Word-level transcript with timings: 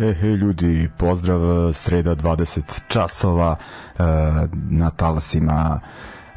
E, 0.00 0.12
hej 0.14 0.34
ljudi, 0.34 0.90
pozdrav, 0.96 1.72
sreda 1.72 2.14
20 2.14 2.80
časova 2.88 3.56
e, 3.56 4.02
na 4.70 4.90
talasima 4.90 5.80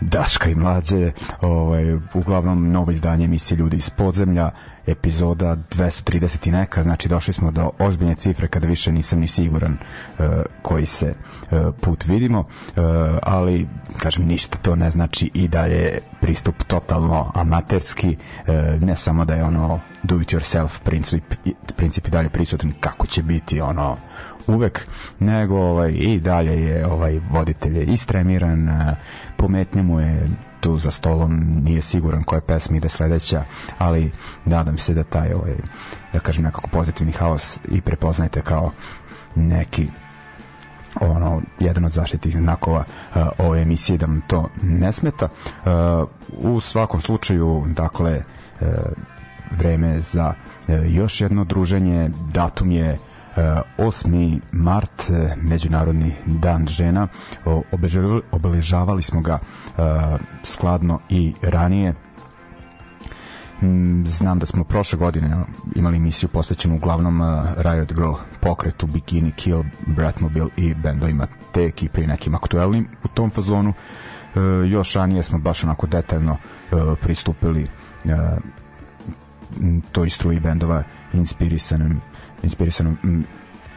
Daška 0.10 0.50
i 0.50 0.56
mlađe, 0.56 1.12
ovaj, 1.42 1.94
uglavnom 2.14 2.72
novo 2.72 2.92
izdanje 2.92 3.26
emisije 3.26 3.58
Ljudi 3.58 3.78
iz 3.78 3.90
podzemlja, 3.90 4.52
epizoda 4.88 5.56
230 5.72 6.48
i 6.48 6.52
neka, 6.52 6.84
znači 6.84 7.10
došli 7.10 7.34
smo 7.34 7.52
do 7.52 7.72
ozbiljne 7.80 8.16
cifre 8.16 8.48
kada 8.48 8.68
više 8.68 8.92
nisam 8.92 9.20
ni 9.20 9.28
siguran 9.28 9.72
uh, 9.74 10.26
koji 10.62 10.86
se 10.86 11.14
uh, 11.52 11.60
put 11.82 12.06
vidimo, 12.06 12.40
uh, 12.40 12.46
ali 13.24 13.68
kažem 13.98 14.26
ništa 14.26 14.58
to 14.58 14.76
ne 14.76 14.90
znači 14.90 15.32
i 15.34 15.48
dalje 15.48 16.00
pristup 16.22 16.64
totalno 16.64 17.32
amaterski, 17.36 18.18
ne 18.82 18.96
samo 18.96 19.26
da 19.26 19.34
je 19.34 19.44
ono 19.44 19.80
do 20.04 20.22
it 20.22 20.34
yourself 20.34 20.70
princip, 20.84 21.24
princip 21.76 22.08
i 22.08 22.12
dalje 22.12 22.30
prisutan 22.30 22.74
kako 22.80 23.08
će 23.08 23.24
biti 23.24 23.62
ono 23.62 23.98
uvek, 24.48 24.88
nego 25.20 25.58
ovaj, 25.58 25.92
i 25.92 26.20
dalje 26.20 26.66
je 26.66 26.88
ovaj 26.88 27.20
voditelj 27.32 27.94
istremiran, 27.94 28.70
pometnje 29.38 29.84
mu 29.84 30.00
je 30.00 30.28
tu 30.60 30.78
za 30.78 30.92
stolom 30.92 31.62
nije 31.64 31.82
siguran 31.82 32.24
koja 32.24 32.42
pesma 32.42 32.78
ide 32.78 32.90
sledeća, 32.90 33.44
ali 33.78 34.12
nadam 34.46 34.78
se 34.78 34.94
da 34.94 35.04
taj 35.04 35.34
ovaj, 35.34 35.54
da 36.14 36.20
kažem 36.20 36.44
nekako 36.44 36.68
pozitivni 36.68 37.12
haos 37.12 37.60
i 37.72 37.82
prepoznajte 37.82 38.42
kao 38.42 38.72
neki 39.36 39.88
ono 41.02 41.42
jedan 41.60 41.86
od 41.86 41.92
zaštitnih 41.92 42.34
znakova 42.34 42.84
uh, 43.16 43.22
ove 43.38 43.62
emisije 43.62 43.98
da 43.98 44.06
vam 44.06 44.22
to 44.28 44.50
ne 44.62 44.92
smeta. 44.92 45.28
Uh, 45.28 46.52
u 46.56 46.60
svakom 46.60 47.02
slučaju, 47.02 47.64
dakle, 47.68 48.22
uh, 48.62 48.68
vreme 49.52 50.00
za 50.00 50.34
uh, 50.68 50.76
još 50.96 51.22
jedno 51.22 51.44
druženje. 51.44 52.10
Datum 52.34 52.72
je 52.72 52.98
8. 53.36 54.40
mart, 54.52 55.12
Međunarodni 55.36 56.16
dan 56.26 56.68
žena. 56.68 57.08
Obeležavali 58.32 59.02
smo 59.02 59.22
ga 59.22 59.40
skladno 60.44 61.00
i 61.10 61.34
ranije. 61.42 61.94
Mm, 63.62 64.06
znam 64.06 64.40
da 64.40 64.46
smo 64.46 64.64
prošle 64.64 65.00
godine 65.00 65.38
imali 65.76 65.98
emisiju 65.98 66.30
posvećenu 66.30 66.76
uglavnom 66.76 67.22
Riot 67.58 67.94
Girl 67.94 68.14
pokretu, 68.42 68.88
Bikini 68.88 69.32
Kill, 69.32 69.64
Bratmobile 69.88 70.50
i 70.58 70.74
bendovima 70.74 71.28
te 71.52 71.66
ekipe 71.66 72.04
i 72.04 72.08
nekim 72.08 72.36
aktuelnim 72.36 72.88
u 73.04 73.08
tom 73.08 73.30
fazonu. 73.30 73.74
još 74.70 74.94
ranije 74.94 75.24
smo 75.24 75.40
baš 75.40 75.64
onako 75.64 75.88
detaljno 75.88 76.38
pristupili 77.02 77.68
toj 79.92 80.10
struji 80.10 80.40
bendova 80.40 80.84
inspirisanim 81.14 82.02
inspirisanom 82.44 82.98
m, 83.04 83.26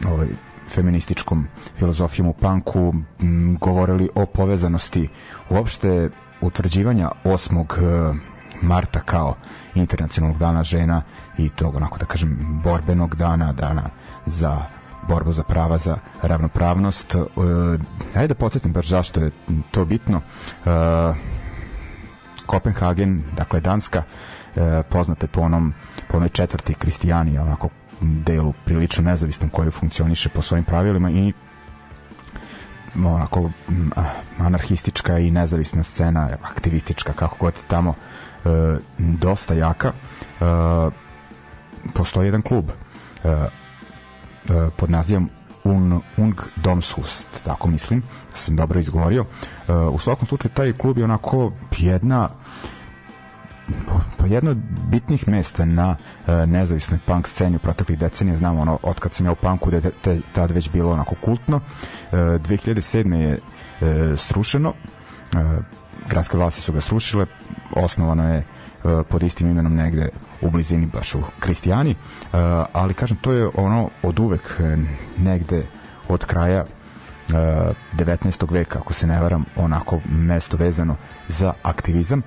ovaj, 0.07 0.27
feminističkom 0.69 1.47
filozofijom 1.75 2.27
u 2.27 2.33
panku 2.33 2.93
m, 3.19 3.57
govorili 3.61 4.09
o 4.15 4.25
povezanosti 4.25 5.09
uopšte 5.49 6.09
utvrđivanja 6.41 7.11
8. 7.23 8.13
E, 8.13 8.19
marta 8.61 8.99
kao 8.99 9.35
internacionalnog 9.75 10.39
dana 10.39 10.63
žena 10.63 11.01
i 11.37 11.49
tog 11.49 11.75
onako 11.75 11.97
da 11.97 12.05
kažem 12.05 12.61
borbenog 12.63 13.15
dana, 13.15 13.53
dana 13.53 13.89
za 14.25 14.65
borbu 15.07 15.33
za 15.33 15.43
prava 15.43 15.77
za 15.77 15.97
ravnopravnost. 16.21 17.15
E, 17.15 17.19
ajde 18.15 18.27
da 18.27 18.35
podsjetim 18.35 18.73
baš 18.73 18.87
zašto 18.87 19.21
je 19.21 19.31
to 19.71 19.85
bitno. 19.85 20.21
E, 20.65 20.69
Kopenhagen, 22.45 23.23
dakle 23.37 23.59
Danska, 23.59 24.03
e, 24.55 24.83
poznate 24.89 25.27
po 25.27 25.41
onom 25.41 25.73
po 26.07 26.17
onoj 26.17 26.29
četvrti 26.29 26.73
kristijani, 26.73 27.37
onako 27.37 27.69
delu 28.01 28.53
prilično 28.65 29.03
nezavisnom 29.03 29.49
koji 29.49 29.71
funkcioniše 29.71 30.29
po 30.29 30.41
svojim 30.41 30.65
pravilima 30.65 31.11
i 31.11 31.33
onako 32.95 33.51
anarhistička 34.39 35.19
i 35.19 35.31
nezavisna 35.31 35.83
scena, 35.83 36.29
aktivistička, 36.43 37.13
kako 37.13 37.37
god 37.39 37.53
tamo, 37.67 37.93
e, 38.45 38.77
dosta 38.97 39.53
jaka. 39.53 39.87
E, 39.87 40.43
postoji 41.93 42.27
jedan 42.27 42.41
klub 42.41 42.69
e, 42.69 43.29
e, 43.29 43.49
pod 44.77 44.91
nazivom 44.91 45.29
Un, 45.63 46.01
Ung 46.17 46.35
Domshust, 46.55 47.27
tako 47.43 47.67
mislim, 47.67 48.03
sam 48.33 48.55
dobro 48.55 48.79
izgovorio. 48.79 49.25
E, 49.67 49.73
u 49.73 49.99
svakom 49.99 50.27
slučaju 50.27 50.51
taj 50.53 50.73
klub 50.73 50.97
je 50.97 51.03
onako 51.03 51.51
jedna 51.77 52.29
pa 54.17 54.25
jedno 54.25 54.51
od 54.51 54.57
bitnih 54.91 55.27
mesta 55.27 55.65
na 55.65 55.89
uh, 55.89 56.49
nezavisnoj 56.49 56.99
punk 57.05 57.27
sceni 57.27 57.55
u 57.55 57.59
proteklih 57.59 57.99
decenija, 57.99 58.37
znamo 58.37 58.61
ono, 58.61 58.79
od 58.83 58.99
kad 58.99 59.13
sam 59.13 59.25
ja 59.25 59.31
u 59.31 59.35
punku 59.35 59.71
da 59.71 59.77
je 59.77 59.91
te, 60.01 60.21
tad 60.33 60.51
već 60.51 60.69
bilo 60.69 60.91
onako 60.91 61.15
kultno. 61.15 61.57
Uh, 61.57 61.61
2007. 62.11 63.13
je 63.13 63.39
uh, 63.39 64.19
srušeno, 64.19 64.73
gradske 66.09 66.37
vlasti 66.37 66.61
su 66.61 66.73
ga 66.73 66.81
srušile, 66.81 67.25
osnovano 67.75 68.33
je 68.33 68.43
pod 69.09 69.23
istim 69.23 69.49
imenom 69.49 69.75
negde 69.75 70.09
u 70.41 70.49
blizini 70.49 70.85
baš 70.85 71.15
u 71.15 71.21
Kristijani, 71.39 71.95
ali 72.73 72.93
kažem, 72.93 73.17
to 73.17 73.31
je 73.31 73.49
ono 73.53 73.89
od 74.03 74.19
uvek 74.19 74.61
negde 75.17 75.63
od 76.07 76.25
kraja 76.25 76.61
uh, 76.61 77.35
19. 77.97 78.51
veka, 78.51 78.79
ako 78.79 78.93
se 78.93 79.07
ne 79.07 79.21
varam, 79.21 79.45
onako 79.55 79.99
mesto 80.05 80.57
vezano 80.57 80.95
za 81.27 81.53
aktivizam 81.63 82.21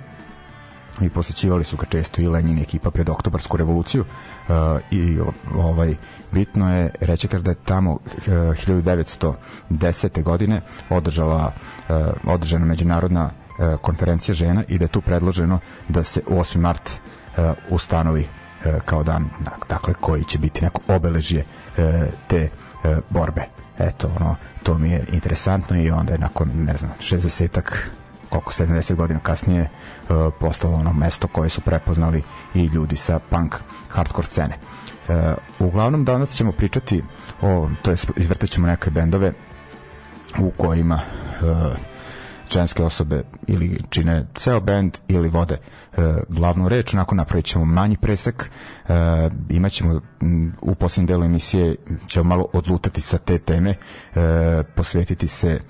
i 1.00 1.08
posećivali 1.10 1.64
su 1.64 1.76
ga 1.76 1.84
često 1.86 2.22
i 2.22 2.26
Lenin 2.26 2.58
ekipa 2.58 2.90
pred 2.90 3.08
oktobarsku 3.08 3.56
revoluciju 3.56 4.04
uh, 4.04 4.54
i 4.90 5.18
ovaj 5.54 5.94
bitno 6.32 6.76
je 6.76 6.90
reći 7.00 7.28
da 7.28 7.50
je 7.50 7.54
tamo 7.64 7.92
uh, 7.92 8.00
1910. 8.26 10.22
godine 10.22 10.60
održala 10.90 11.52
uh, 11.88 11.96
održana 12.24 12.66
međunarodna 12.66 13.24
uh, 13.24 13.80
konferencija 13.80 14.34
žena 14.34 14.64
i 14.68 14.78
da 14.78 14.84
je 14.84 14.88
tu 14.88 15.00
predloženo 15.00 15.58
da 15.88 16.02
se 16.02 16.20
8. 16.28 16.58
mart 16.58 16.90
uh, 16.90 17.44
ustanovi 17.70 18.28
uh, 18.64 18.80
kao 18.84 19.02
dan 19.02 19.28
dakle 19.68 19.94
koji 20.00 20.24
će 20.24 20.38
biti 20.38 20.64
neko 20.64 20.80
obeležje 20.88 21.44
uh, 21.44 21.84
te 22.28 22.48
uh, 22.84 22.98
borbe 23.10 23.44
eto 23.78 24.10
ono 24.20 24.36
to 24.62 24.78
mi 24.78 24.90
je 24.90 25.04
interesantno 25.12 25.82
i 25.82 25.90
onda 25.90 26.12
je 26.12 26.18
nakon 26.18 26.50
ne 26.54 26.74
znam 26.76 26.90
60-ak 27.00 27.72
koliko 28.30 28.52
70 28.52 28.94
godina 28.94 29.20
kasnije 29.20 29.62
uh, 29.62 30.16
postalo 30.40 30.74
ono 30.74 30.92
mesto 30.92 31.28
koje 31.28 31.48
su 31.48 31.60
prepoznali 31.60 32.22
i 32.54 32.64
ljudi 32.64 32.96
sa 32.96 33.18
punk 33.20 33.54
hardcore 33.88 34.26
scene. 34.26 34.54
Uh, 35.08 35.14
uglavnom 35.58 36.04
danas 36.04 36.30
ćemo 36.30 36.52
pričati 36.52 37.02
o, 37.42 37.68
to 37.82 37.90
je 37.90 37.96
izvrtaćemo 38.16 38.66
neke 38.66 38.90
bendove 38.90 39.32
u 40.38 40.50
kojima 40.50 41.00
uh, 41.42 41.76
ženske 42.50 42.82
osobe 42.82 43.22
ili 43.46 43.78
čine 43.90 44.26
ceo 44.34 44.60
bend 44.60 44.98
ili 45.08 45.28
vode 45.28 45.54
e, 45.54 45.96
glavnu 46.28 46.68
reč, 46.68 46.94
onako 46.94 47.14
napravit 47.14 47.44
ćemo 47.44 47.64
manji 47.64 47.96
presek 47.96 48.50
e, 48.88 48.92
imaćemo 49.50 50.00
u 50.60 50.74
posljednjem 50.74 51.06
delu 51.06 51.24
emisije 51.24 51.76
ćemo 52.06 52.24
malo 52.24 52.46
odlutati 52.52 53.00
sa 53.00 53.18
te 53.18 53.38
teme 53.38 53.70
e, 53.70 53.76
posvetiti 54.76 55.28
se 55.28 55.60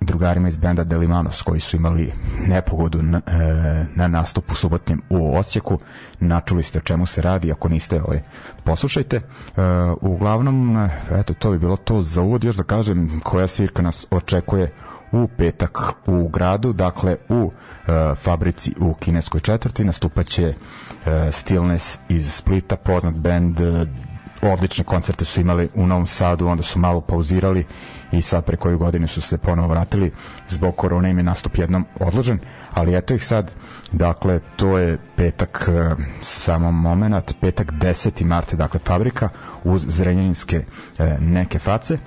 drugarima 0.00 0.48
iz 0.48 0.56
benda 0.56 0.84
Delimanos 0.84 1.42
koji 1.42 1.60
su 1.60 1.76
imali 1.76 2.12
nepogodu 2.46 3.02
na, 3.02 3.20
e, 3.26 3.84
na 3.94 4.08
nastupu 4.08 4.54
subotnjem 4.54 5.02
u 5.10 5.36
Osijeku. 5.36 5.78
Načuli 6.20 6.62
ste 6.62 6.78
o 6.78 6.82
čemu 6.82 7.06
se 7.06 7.22
radi, 7.22 7.52
ako 7.52 7.68
niste, 7.68 8.02
ovaj, 8.02 8.20
poslušajte. 8.64 9.16
E, 9.16 9.22
uglavnom, 10.00 10.88
eto, 11.10 11.34
to 11.34 11.50
bi 11.50 11.58
bilo 11.58 11.76
to 11.76 12.00
za 12.00 12.22
uvod. 12.22 12.44
Još 12.44 12.56
da 12.56 12.62
kažem 12.62 13.20
koja 13.24 13.48
svirka 13.48 13.82
nas 13.82 14.06
očekuje 14.10 14.72
u 15.12 15.28
petak 15.28 15.78
u 16.06 16.28
gradu, 16.28 16.72
dakle 16.72 17.16
u 17.28 17.52
e, 17.86 18.14
fabrici 18.14 18.74
u 18.80 18.94
kineskoj 18.94 19.40
četvrti 19.40 19.84
nastupaće 19.84 20.54
e, 21.06 21.32
Stillness 21.32 21.98
iz 22.08 22.32
Splita, 22.32 22.76
poznat 22.76 23.14
band 23.14 23.60
e, 23.60 23.86
odlične 24.42 24.84
koncerte 24.84 25.24
su 25.24 25.40
imali 25.40 25.68
u 25.74 25.86
Novom 25.86 26.06
Sadu, 26.06 26.46
onda 26.46 26.62
su 26.62 26.78
malo 26.78 27.00
pauzirali 27.00 27.66
i 28.12 28.22
sad 28.22 28.44
pre 28.44 28.56
koju 28.56 28.78
godinu 28.78 29.06
su 29.06 29.20
se 29.20 29.38
ponovo 29.38 29.68
vratili 29.68 30.12
zbog 30.48 30.76
korone 30.76 31.10
im 31.10 31.18
je 31.18 31.24
nastup 31.24 31.58
jednom 31.58 31.86
odložen, 32.00 32.38
ali 32.70 32.96
eto 32.96 33.14
ih 33.14 33.24
sad 33.26 33.52
dakle 33.92 34.40
to 34.56 34.78
je 34.78 34.98
petak 35.16 35.68
e, 35.68 35.94
samo 36.22 36.70
moment, 36.70 37.34
petak 37.40 37.72
10. 37.72 38.24
marta 38.24 38.56
dakle 38.56 38.80
fabrika 38.80 39.28
uz 39.64 39.84
zrenjaninske 39.88 40.64
e, 40.98 41.16
neke 41.20 41.58
face 41.58 41.98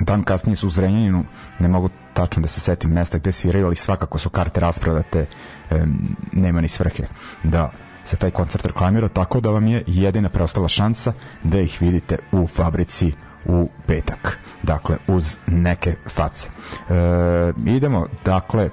dan 0.00 0.22
kasnije 0.22 0.56
su 0.56 0.66
u 0.66 0.70
Zrenjaninu 0.70 1.24
ne 1.58 1.68
mogu 1.68 1.88
tačno 2.14 2.42
da 2.42 2.48
se 2.48 2.60
setim 2.60 2.90
mesta 2.90 3.18
gde 3.18 3.32
sviraju, 3.32 3.66
ali 3.66 3.76
svakako 3.76 4.18
su 4.18 4.30
karte 4.30 4.60
rasprodate 4.60 5.26
e, 5.70 5.84
nema 6.32 6.60
ni 6.60 6.68
svrhe 6.68 7.04
da 7.44 7.70
se 8.04 8.16
taj 8.16 8.30
koncert 8.30 8.66
reklamira, 8.66 9.08
tako 9.08 9.40
da 9.40 9.50
vam 9.50 9.66
je 9.66 9.84
jedina 9.86 10.28
preostala 10.28 10.68
šansa 10.68 11.12
da 11.42 11.60
ih 11.60 11.78
vidite 11.80 12.18
u 12.32 12.46
fabrici 12.46 13.12
u 13.44 13.68
petak. 13.86 14.38
Dakle, 14.62 14.96
uz 15.06 15.38
neke 15.46 15.94
face. 16.08 16.48
E, 16.90 17.52
idemo, 17.66 18.06
dakle, 18.24 18.64
e, 18.64 18.70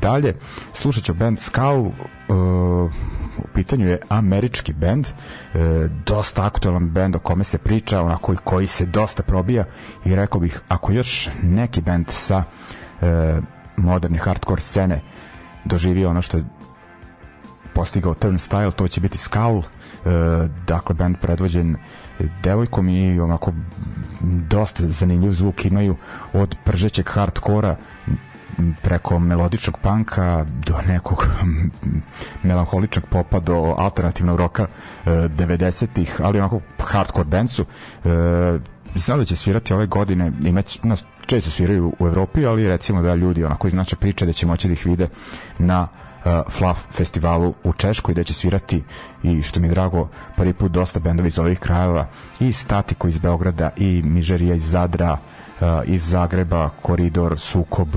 dalje. 0.00 0.34
Slušat 0.72 1.04
ću 1.04 1.14
band 1.14 1.38
Skull, 1.38 1.86
e, 1.86 2.32
u 3.38 3.46
pitanju 3.54 3.88
je 3.88 4.00
američki 4.08 4.72
band, 4.72 5.06
e, 5.06 5.12
dosta 6.06 6.46
aktualan 6.46 6.90
band 6.90 7.16
o 7.16 7.18
kome 7.18 7.44
se 7.44 7.58
priča, 7.58 8.02
onako 8.02 8.34
koji 8.44 8.66
se 8.66 8.86
dosta 8.86 9.22
probija 9.22 9.64
i 10.04 10.14
rekao 10.14 10.40
bih, 10.40 10.60
ako 10.68 10.92
još 10.92 11.28
neki 11.42 11.80
band 11.80 12.06
sa 12.10 12.44
e, 13.00 13.40
moderne 13.76 14.18
hardcore 14.18 14.60
scene 14.60 15.00
doživio 15.64 16.10
ono 16.10 16.22
što 16.22 16.36
je 16.36 16.44
postigao 17.74 18.14
Turnstile, 18.14 18.70
to 18.70 18.88
će 18.88 19.00
biti 19.00 19.18
Skull, 19.18 19.58
e, 19.58 19.62
dakle 20.66 20.94
band 20.94 21.16
predvođen 21.20 21.76
devojkom 22.42 22.88
i 22.88 23.20
onako 23.20 23.52
dosta 24.50 24.82
zanimljiv 24.86 25.30
zvuk 25.30 25.64
imaju 25.64 25.96
od 26.32 26.56
pržećeg 26.64 27.08
hardkora 27.08 27.76
preko 28.82 29.18
melodičnog 29.18 29.78
panka 29.78 30.46
do 30.66 30.74
nekog 30.88 31.26
melanholičnog 32.42 33.04
popa 33.10 33.40
do 33.40 33.74
alternativnog 33.78 34.38
roka 34.38 34.66
e, 35.06 35.10
90-ih, 35.10 36.20
ali 36.22 36.38
onako 36.38 36.60
hardcore 36.78 37.24
band 37.24 37.50
su. 37.50 37.64
E, 38.04 38.58
da 39.06 39.24
će 39.24 39.36
svirati 39.36 39.74
ove 39.74 39.86
godine, 39.86 40.32
imać, 40.42 40.78
nas 40.82 41.04
često 41.26 41.50
sviraju 41.50 41.92
u 41.98 42.06
Evropi, 42.06 42.46
ali 42.46 42.68
recimo 42.68 43.02
da 43.02 43.14
ljudi 43.14 43.44
onako 43.44 43.66
iz 43.68 43.74
priče 44.00 44.26
da 44.26 44.32
će 44.32 44.46
moći 44.46 44.68
da 44.68 44.72
ih 44.72 44.86
vide 44.86 45.08
na 45.58 45.88
Fluff 46.50 46.80
festivalu 46.90 47.54
u 47.64 47.72
Češkoj 47.72 48.14
gde 48.14 48.24
će 48.24 48.34
svirati 48.34 48.82
i 49.22 49.42
što 49.42 49.60
mi 49.60 49.68
je 49.68 49.70
drago 49.70 50.08
prvi 50.36 50.52
put 50.52 50.72
dosta 50.72 51.00
bendovi 51.00 51.26
iz 51.26 51.38
ovih 51.38 51.58
krajeva 51.58 52.06
i 52.40 52.52
Statiko 52.52 53.08
iz 53.08 53.18
Beograda 53.18 53.70
i 53.76 54.02
Mižerija 54.04 54.54
iz 54.54 54.70
Zadra 54.70 55.18
iz 55.84 56.08
Zagreba, 56.08 56.70
Koridor, 56.82 57.38
Sukob 57.38 57.88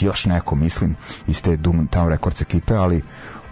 još 0.00 0.24
neko 0.24 0.54
mislim 0.54 0.96
iz 1.26 1.42
te 1.42 1.56
Downtown 1.56 2.08
Records 2.08 2.40
ekipe 2.40 2.74
ali 2.74 3.02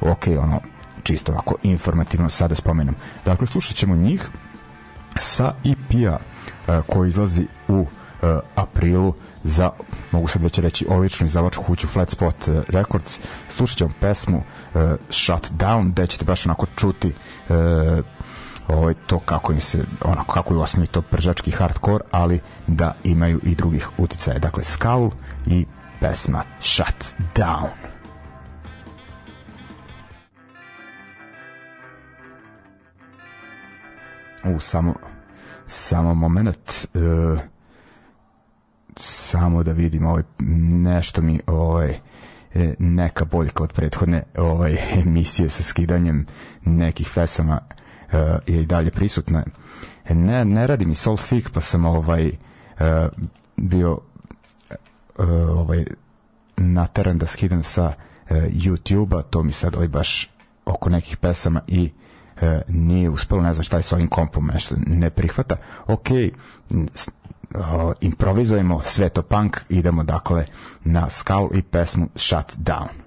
ok, 0.01 0.27
ono 0.41 0.61
čisto 1.03 1.33
ovako 1.33 1.55
informativno 1.63 2.29
sada 2.29 2.55
spomenem. 2.55 2.95
Dakle 3.25 3.47
slušat 3.47 3.77
ćemo 3.77 3.97
njih 3.97 4.29
sa 5.19 5.55
EP-a 5.65 6.19
koji 6.87 7.09
izlazi 7.09 7.47
u 7.69 7.87
aprilu 8.55 9.15
za, 9.47 9.71
mogu 10.13 10.29
sad 10.29 10.43
već 10.43 10.59
reći, 10.59 10.87
oličnu 10.89 11.27
izdavačku 11.27 11.65
kuću 11.65 11.87
Flat 11.87 12.11
Spot 12.11 12.49
uh, 12.49 12.55
Records. 12.69 13.19
Slušat 13.49 13.79
ćemo 13.79 13.91
pesmu 14.01 14.37
uh, 14.37 14.83
Shut 15.11 15.51
Down, 15.51 15.93
gde 15.93 16.07
ćete 16.07 16.25
baš 16.25 16.47
onako 16.47 16.67
čuti 16.77 17.09
uh, 17.09 17.55
ovaj, 18.69 18.95
to 19.07 19.19
kako 19.19 19.53
im 19.53 19.61
se, 19.61 19.85
onako 20.05 20.33
kako 20.33 20.55
je 20.55 20.61
osnovi 20.61 20.87
to 20.87 21.03
pržački 21.03 21.51
hardcore, 21.51 22.05
ali 22.11 22.41
da 22.67 22.95
imaju 23.05 23.41
i 23.43 23.55
drugih 23.55 23.89
uticaja. 23.99 24.39
Dakle, 24.39 24.65
Skull 24.65 25.11
i 25.47 25.67
pesma 26.01 26.43
Shut 26.61 27.05
Down. 27.35 27.69
U, 34.45 34.61
samo 34.61 34.95
samo 35.67 36.15
moment 36.15 36.87
uh, 36.95 37.41
samo 38.97 39.63
da 39.63 39.73
vidim 39.73 40.07
ovaj 40.07 40.23
nešto 40.85 41.23
mi 41.23 41.41
ovaj 41.47 41.99
neka 42.79 43.25
boljka 43.25 43.65
od 43.65 43.73
prethodne 43.73 44.23
ovaj 44.37 44.77
emisije 45.07 45.49
sa 45.49 45.63
skidanjem 45.63 46.27
nekih 46.65 47.11
pesama 47.15 47.61
uh, 47.61 48.19
je 48.47 48.63
i 48.63 48.67
dalje 48.67 48.91
prisutna. 48.91 49.45
Ne, 50.11 50.45
ne 50.45 50.67
radi 50.67 50.87
mi 50.87 50.95
Soul 50.95 51.17
Sick, 51.17 51.51
pa 51.51 51.61
sam 51.61 51.85
ovaj 51.85 52.29
uh, 52.29 52.87
bio 53.57 53.93
uh, 53.93 55.27
ovaj 55.59 55.85
nateran 56.57 57.19
da 57.19 57.27
skidam 57.27 57.63
sa 57.63 57.85
uh, 57.87 58.37
YouTube-a, 58.37 59.23
to 59.23 59.43
mi 59.43 59.53
sad 59.53 59.75
ovaj 59.75 59.89
baš 59.89 60.31
oko 60.67 60.91
nekih 60.91 61.17
pesama 61.17 61.61
i 61.67 61.91
e, 62.41 62.61
nije 62.69 63.11
uspelo, 63.11 63.43
ne 63.43 63.53
znam 63.53 63.65
šta 63.65 63.77
je 63.77 63.83
sa 63.83 63.97
ovim 63.97 64.09
kompom, 64.09 64.51
nešto 64.53 64.75
ne 64.87 65.11
prihvata. 65.11 65.57
Ok, 65.87 66.09
uh, 67.55 67.93
improvizujemo 68.01 68.83
sve 68.83 69.09
to 69.09 69.23
punk, 69.23 69.61
idemo 69.69 70.03
dakle 70.03 70.47
na 70.85 71.11
Skull 71.11 71.49
i 71.55 71.63
pesmu 71.63 72.09
Shut 72.17 72.53
Down. 72.57 73.06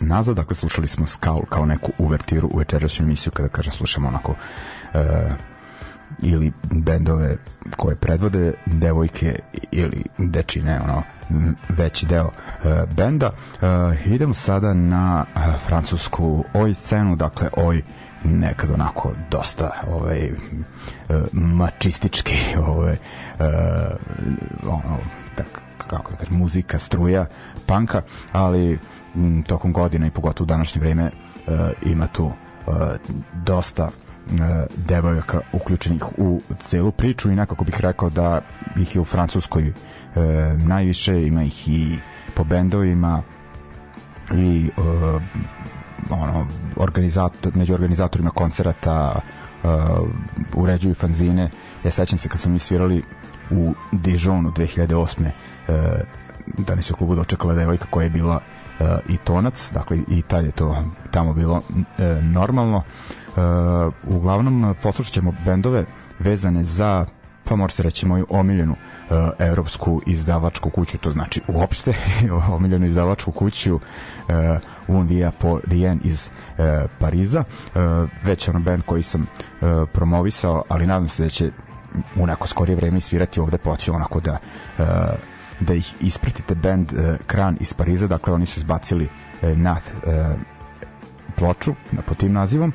Nazad, 0.00 0.36
dakle 0.36 0.56
slušali 0.56 0.88
smo 0.88 1.06
Skull 1.06 1.44
kao 1.48 1.66
neku 1.66 1.92
uvertiru 1.98 2.48
u 2.52 2.58
večerašnju 2.58 3.04
emisiju, 3.04 3.32
kada 3.32 3.48
kažem 3.48 3.72
slušamo 3.72 4.08
onako 4.08 4.34
e, 4.94 5.28
ili 6.18 6.52
bendove 6.62 7.36
koje 7.76 7.96
predvode 7.96 8.52
devojke 8.66 9.38
ili 9.70 10.04
dečine 10.18 10.80
ono 10.80 11.02
veći 11.68 12.06
deo 12.06 12.26
uh, 12.26 12.94
benda. 12.96 13.30
Uh, 13.30 14.06
idemo 14.06 14.34
sada 14.34 14.74
na 14.74 15.24
francusku 15.66 16.44
oj 16.54 16.74
scenu 16.74 17.16
dakle 17.16 17.48
oj 17.56 17.82
nekad 18.24 18.70
onako 18.70 19.12
dosta 19.30 19.70
ovaj 19.90 20.30
mačistički 21.32 22.36
ovaj 22.68 22.96
ono 24.62 24.98
tak 25.36 25.62
kako 25.86 26.10
da 26.10 26.16
kažem 26.16 26.36
muzika 26.36 26.78
struja 26.78 27.26
panka 27.66 28.02
ali 28.32 28.78
m, 29.14 29.42
tokom 29.42 29.72
godina 29.72 30.06
i 30.06 30.10
pogotovo 30.10 30.44
u 30.44 30.46
današnje 30.46 30.80
vreme 30.80 31.10
ima 31.82 32.06
tu 32.06 32.32
dosta 33.44 33.90
devojaka 34.76 35.40
uključenih 35.52 36.04
u 36.18 36.40
celu 36.60 36.92
priču 36.92 37.30
i 37.30 37.36
nekako 37.36 37.64
bih 37.64 37.80
rekao 37.80 38.10
da 38.10 38.40
ih 38.76 38.94
je 38.94 39.00
u 39.00 39.04
Francuskoj 39.04 39.68
e, 39.68 39.72
najviše, 40.56 41.22
ima 41.22 41.42
ih 41.42 41.68
i 41.68 41.98
po 42.34 42.44
bendovima 42.44 43.22
i 44.34 44.70
e, 44.76 44.80
ono, 46.10 46.46
organizator, 46.76 47.52
među 47.56 47.74
organizatorima 47.74 48.30
koncerata 48.30 49.20
e, 49.20 49.68
uređuju 50.54 50.94
fanzine 50.94 51.50
ja 51.84 51.90
sećam 51.90 52.18
se 52.18 52.28
kad 52.28 52.40
smo 52.40 52.52
mi 52.52 52.58
svirali 52.58 53.02
u 53.50 53.74
Dijonu 53.92 54.50
2008. 54.50 55.30
E, 55.68 56.04
da 56.58 56.74
ne 56.74 56.82
se 56.82 56.92
u 56.92 56.96
klubu 56.96 57.14
dočekala 57.14 57.54
devojka 57.54 57.86
koja 57.90 58.04
je 58.04 58.10
bila 58.10 58.40
e, 58.40 58.57
i 59.08 59.16
tonac, 59.16 59.70
dakle 59.74 59.98
i 60.08 60.22
tad 60.22 60.44
je 60.44 60.50
to 60.50 60.76
tamo 61.10 61.32
bilo 61.32 61.62
e, 61.98 62.04
normalno. 62.22 62.82
E, 62.82 63.40
uglavnom 64.06 64.74
poslušat 64.82 65.14
ćemo 65.14 65.32
bendove 65.44 65.84
vezane 66.18 66.64
za 66.64 67.06
pa 67.48 67.56
može 67.56 67.74
se 67.74 67.82
reći 67.82 68.06
moju 68.06 68.26
omiljenu 68.30 68.72
uh, 68.72 69.16
evropsku 69.38 70.02
izdavačku 70.06 70.70
kuću, 70.70 70.98
to 70.98 71.12
znači 71.12 71.40
uopšte 71.48 71.94
omiljenu 72.56 72.86
izdavačku 72.86 73.32
kuću 73.32 73.74
uh, 73.74 73.80
Unvia 74.88 75.30
po 75.38 75.60
Rien 75.66 76.00
iz 76.04 76.30
uh, 76.30 76.64
Pariza. 76.98 77.40
Uh, 77.74 77.80
već 78.22 78.48
ono 78.48 78.60
band 78.60 78.82
koji 78.86 79.02
sam 79.02 79.20
uh, 79.22 79.68
promovisao, 79.92 80.62
ali 80.68 80.86
nadam 80.86 81.08
se 81.08 81.22
da 81.22 81.28
će 81.28 81.50
u 82.16 82.26
neko 82.26 82.48
skorije 82.48 82.76
vreme 82.76 83.00
svirati 83.00 83.40
ovde 83.40 83.58
poći 83.58 83.90
onako 83.90 84.20
da 84.20 84.38
uh, 84.78 84.84
da 85.60 85.74
ih 85.74 85.94
ispratite 86.00 86.54
band 86.54 86.92
uh, 86.92 87.16
Kran 87.26 87.56
iz 87.60 87.74
Pariza, 87.74 88.06
dakle 88.06 88.32
oni 88.32 88.46
su 88.46 88.60
izbacili 88.60 89.04
uh, 89.42 89.58
na 89.58 89.72
uh, 89.72 90.12
ploču 91.36 91.74
na, 91.92 92.02
tim 92.02 92.32
nazivom. 92.32 92.72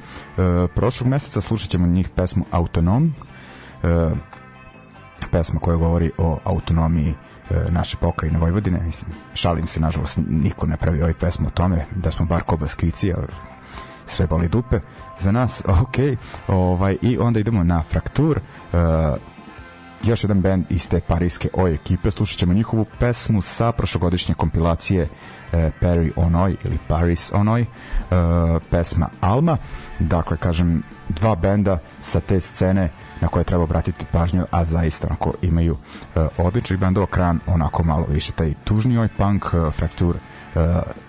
Prošlog 0.75 1.07
meseca 1.09 1.41
slušat 1.41 1.69
ćemo 1.69 1.87
njih 1.87 2.09
pesmu 2.09 2.45
Autonom. 2.51 3.13
Pesma 5.31 5.59
koja 5.59 5.77
govori 5.77 6.11
o 6.17 6.37
autonomiji 6.43 7.13
e, 7.49 7.71
naše 7.71 7.97
pokrajine 7.97 8.39
Vojvodine. 8.39 8.81
Mislim, 8.81 9.11
šalim 9.33 9.67
se, 9.67 9.79
nažalost, 9.79 10.19
niko 10.29 10.65
ne 10.65 10.77
pravi 10.77 11.01
ovaj 11.01 11.13
pesmu 11.13 11.47
o 11.47 11.49
tome, 11.49 11.85
da 11.95 12.11
smo 12.11 12.25
bar 12.25 12.43
kobaskici, 12.43 13.13
ali 13.13 13.27
sve 14.05 14.27
boli 14.27 14.47
dupe 14.47 14.79
za 15.19 15.31
nas, 15.31 15.63
ok, 15.81 15.95
ovaj, 16.47 16.97
i 17.01 17.17
onda 17.17 17.39
idemo 17.39 17.63
na 17.63 17.81
Fraktur, 17.81 18.39
još 20.03 20.23
jedan 20.23 20.41
band 20.41 20.65
iz 20.69 20.89
te 20.89 20.99
parijske 20.99 21.49
oj 21.53 21.73
ekipe, 21.73 22.11
slušat 22.11 22.39
ćemo 22.39 22.53
njihovu 22.53 22.85
pesmu 22.99 23.41
sa 23.41 23.71
prošlogodišnje 23.71 24.35
kompilacije 24.35 25.07
e, 25.53 25.71
Perry 25.81 26.11
Onoj 26.15 26.55
ili 26.63 26.77
Paris 26.87 27.31
Onoj 27.33 27.61
e, 27.61 27.65
pesma 28.69 29.09
Alma. 29.21 29.57
Dakle 29.99 30.37
kažem 30.37 30.83
dva 31.09 31.35
benda 31.35 31.79
sa 31.99 32.19
te 32.19 32.39
scene 32.39 32.89
na 33.23 33.27
koje 33.27 33.43
treba 33.43 33.63
obratiti 33.63 34.05
pažnju, 34.11 34.45
a 34.51 34.65
zaista 34.65 35.07
onako 35.07 35.33
imaju 35.41 35.73
uh, 35.73 36.27
odličnih 36.37 36.79
bendova, 36.79 37.07
Kran 37.07 37.39
onako 37.47 37.83
malo 37.83 38.05
više 38.09 38.31
taj 38.31 38.53
tužni 38.63 38.97
oj 38.97 39.07
punk, 39.17 39.45
uh, 39.45 39.73
Fraktur 39.73 40.15
uh, 40.15 40.61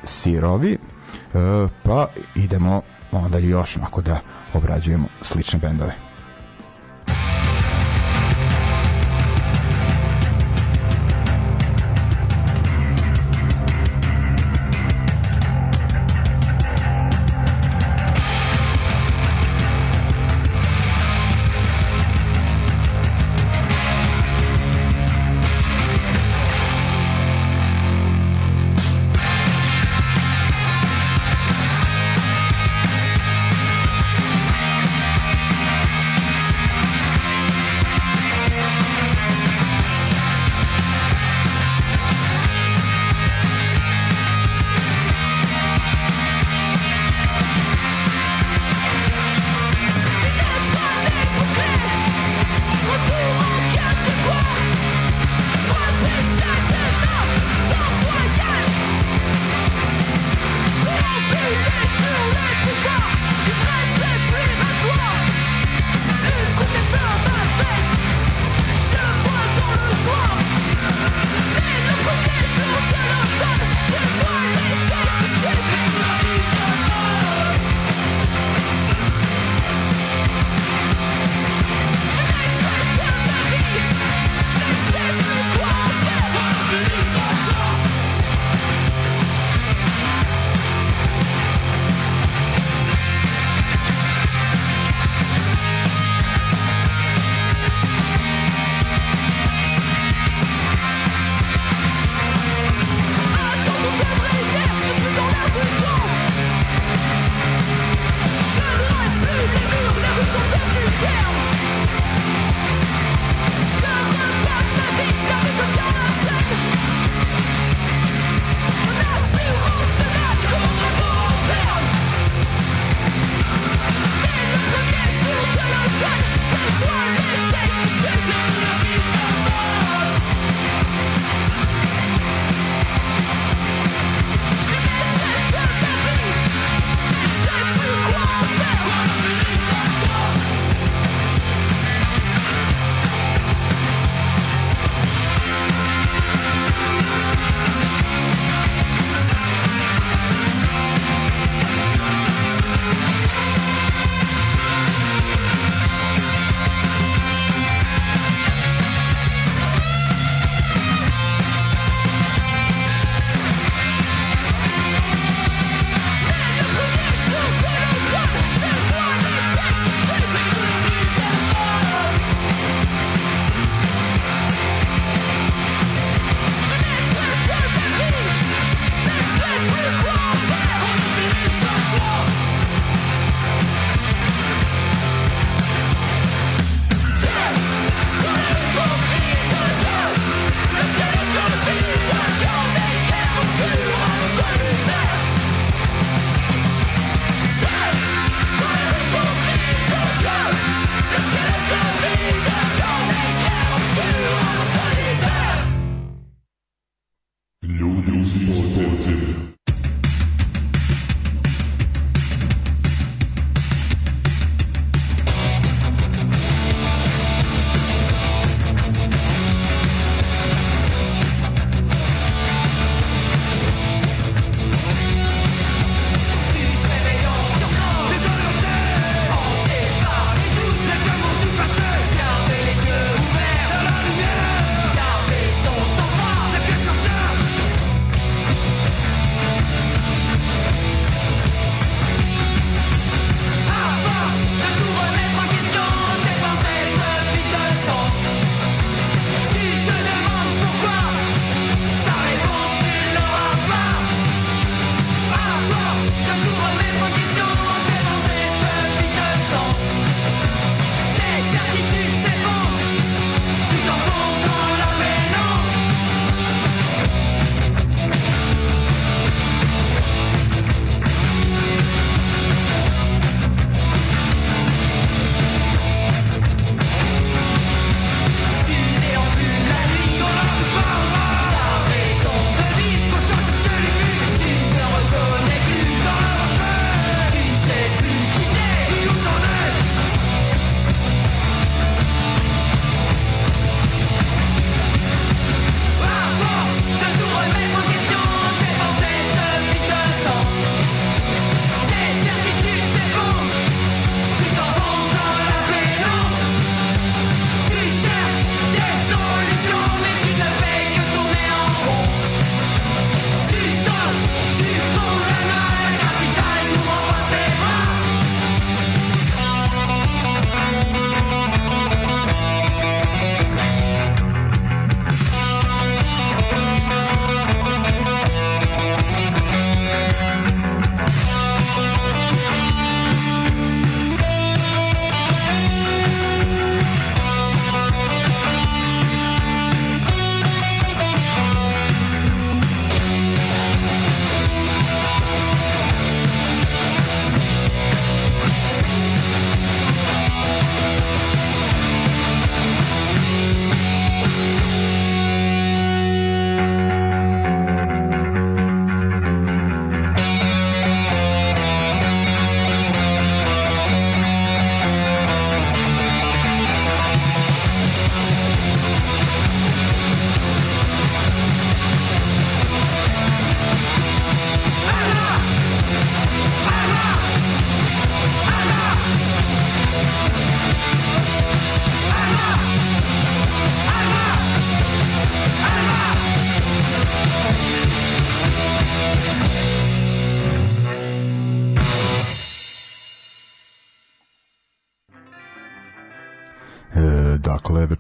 sirovi, 0.04 0.78
uh, 0.78 1.70
pa 1.82 2.06
idemo 2.34 2.82
onda 3.12 3.38
još 3.38 3.76
onako 3.76 4.02
da 4.02 4.20
obrađujemo 4.52 5.06
slične 5.22 5.58
bendove. 5.58 5.94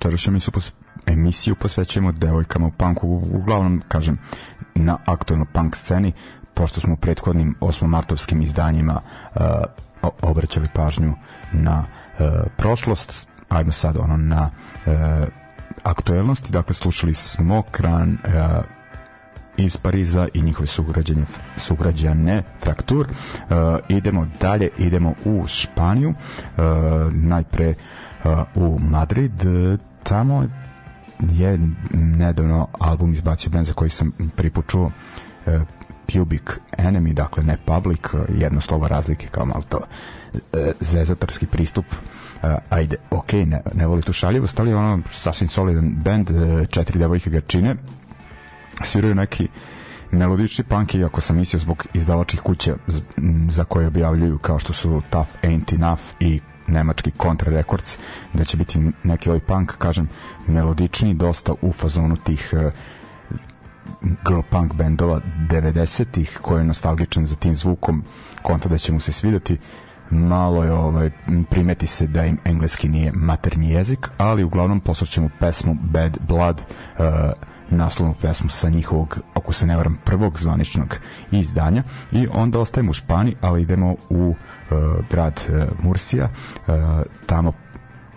Večerašnju 0.04 0.30
emisiju, 0.30 0.52
pos, 0.52 0.72
emisiju 1.06 1.54
posvećujemo 1.54 2.12
devojkama 2.12 2.66
u 2.66 2.70
punku, 2.70 3.22
uglavnom, 3.32 3.82
kažem, 3.88 4.18
na 4.74 4.98
aktualno 5.06 5.46
punk 5.52 5.76
sceni, 5.76 6.12
pošto 6.54 6.80
smo 6.80 6.94
u 6.94 6.96
prethodnim 6.96 7.54
osmomartovskim 7.60 8.42
izdanjima 8.42 9.00
uh, 9.34 9.40
obraćali 10.22 10.68
pažnju 10.74 11.14
na 11.52 11.84
uh, 11.84 12.26
prošlost, 12.56 13.28
ajmo 13.48 13.72
sad 13.72 13.96
ono 13.96 14.16
na 14.16 14.50
uh, 14.86 14.92
aktuelnosti, 15.82 16.52
dakle 16.52 16.74
slušali 16.74 17.14
smo 17.14 17.62
Kran 17.62 18.18
uh, 18.24 18.64
iz 19.56 19.76
Pariza 19.76 20.28
i 20.34 20.42
njihove 20.42 20.66
sugrađane, 20.66 21.24
sugrađane 21.56 22.42
Fraktur. 22.60 23.06
Uh, 23.08 23.56
idemo 23.88 24.26
dalje, 24.40 24.68
idemo 24.78 25.14
u 25.24 25.46
Španiju, 25.46 26.10
uh, 26.10 26.64
najpre 27.12 27.74
uh, 28.24 28.30
u 28.54 28.78
Madrid, 28.78 29.42
tamo 30.04 30.48
je 31.20 31.58
nedavno 31.92 32.68
album 32.80 33.12
izbacio 33.12 33.50
band 33.50 33.66
za 33.66 33.72
koji 33.72 33.90
sam 33.90 34.12
pripučuo 34.36 34.84
uh, 34.84 35.62
Pubic 36.12 36.42
Enemy, 36.78 37.12
dakle 37.12 37.42
ne 37.42 37.56
Public, 37.64 38.00
jedno 38.28 38.60
slovo 38.60 38.88
razlike 38.88 39.26
kao 39.26 39.46
malo 39.46 39.62
to 39.68 39.78
uh, 39.78 40.40
zezatorski 40.80 41.46
pristup 41.46 41.84
uh, 41.88 42.50
ajde, 42.70 42.96
ok, 43.10 43.32
ne, 43.32 43.60
ne 43.74 43.86
voli 43.86 44.02
tu 44.02 44.12
šaljivost, 44.12 44.60
ali 44.60 44.74
ono 44.74 45.02
sasvim 45.12 45.48
solidan 45.48 45.94
band, 46.04 46.30
uh, 46.30 46.66
četiri 46.68 46.98
devojke 46.98 47.30
ga 47.30 47.40
čine, 47.40 47.76
sviraju 48.84 49.14
neki 49.14 49.48
melodični 50.10 50.64
punk 50.64 50.94
iako 50.94 51.20
sam 51.20 51.36
mislio 51.36 51.60
zbog 51.60 51.86
izdavačih 51.94 52.40
kuća 52.40 52.76
za 53.50 53.64
koje 53.64 53.86
objavljuju 53.86 54.38
kao 54.38 54.58
što 54.58 54.72
su 54.72 55.02
Tough 55.10 55.28
Ain't 55.42 55.74
Enough 55.74 56.02
i 56.20 56.40
nemački 56.66 57.10
Contra 57.22 57.52
Records 57.52 57.98
da 58.32 58.44
će 58.44 58.56
biti 58.56 58.78
neki 59.02 59.28
ovaj 59.28 59.40
punk 59.40 59.72
kažem 59.78 60.08
melodični 60.46 61.14
dosta 61.14 61.52
u 61.62 61.72
fazonu 61.72 62.16
tih 62.16 62.50
uh, 62.52 62.72
girl 64.26 64.40
punk 64.50 64.74
bendova 64.74 65.20
90-ih 65.50 66.38
koji 66.42 66.60
je 66.60 66.64
nostalgičan 66.64 67.26
za 67.26 67.36
tim 67.36 67.56
zvukom 67.56 68.04
konta 68.42 68.68
da 68.68 68.78
će 68.78 68.92
mu 68.92 69.00
se 69.00 69.12
svidati 69.12 69.58
malo 70.10 70.64
je 70.64 70.72
ovaj 70.72 71.10
primeti 71.50 71.86
se 71.86 72.06
da 72.06 72.24
im 72.24 72.38
engleski 72.44 72.88
nije 72.88 73.12
maternji 73.12 73.70
jezik 73.70 74.08
ali 74.18 74.44
uglavnom 74.44 74.80
poslušćemo 74.80 75.28
pesmu 75.40 75.76
Bad 75.82 76.18
Blood 76.28 76.60
uh, 76.98 77.04
naslovnu 77.70 78.14
pesmu 78.20 78.48
sa 78.48 78.68
njihovog, 78.68 79.18
ako 79.34 79.52
se 79.52 79.66
ne 79.66 79.76
varam, 79.76 79.98
prvog 80.04 80.38
zvaničnog 80.38 80.96
izdanja. 81.30 81.82
I 82.12 82.28
onda 82.32 82.60
ostajemo 82.60 82.90
u 82.90 82.94
Španiji, 82.94 83.36
ali 83.40 83.62
idemo 83.62 83.96
u 84.10 84.28
uh, 84.28 84.76
grad 85.10 85.40
uh, 85.48 85.84
Mursija, 85.84 86.24
uh, 86.24 86.74
tamo 87.26 87.52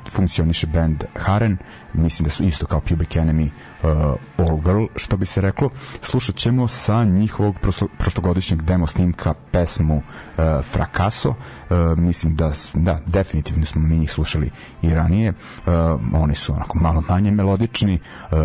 funkcioniše 0.09 0.67
band 0.67 1.03
Haren, 1.15 1.57
mislim 1.93 2.23
da 2.23 2.29
su 2.29 2.43
isto 2.43 2.65
kao 2.65 2.79
Pubic 2.79 3.09
Enemy 3.09 3.49
uh, 3.83 3.89
All 4.37 4.61
Girl, 4.63 4.85
što 4.95 5.17
bi 5.17 5.25
se 5.25 5.41
reklo. 5.41 5.69
Slušat 6.01 6.35
ćemo 6.35 6.67
sa 6.67 7.03
njihovog 7.03 7.55
prošlogodišnjeg 7.97 8.61
demo 8.61 8.87
snimka 8.87 9.33
pesmu 9.51 9.97
uh, 9.97 10.03
Fracaso. 10.71 11.29
Uh, 11.29 11.97
mislim 11.97 12.35
da, 12.35 12.51
da, 12.73 12.99
definitivno 13.05 13.65
smo 13.65 13.81
mi 13.81 13.97
njih 13.97 14.11
slušali 14.11 14.51
i 14.81 14.93
ranije. 14.93 15.29
Uh, 15.29 15.73
oni 16.13 16.35
su 16.35 16.53
onako 16.53 16.77
malo 16.77 17.03
manje 17.09 17.31
melodični, 17.31 17.99
uh, 18.31 18.37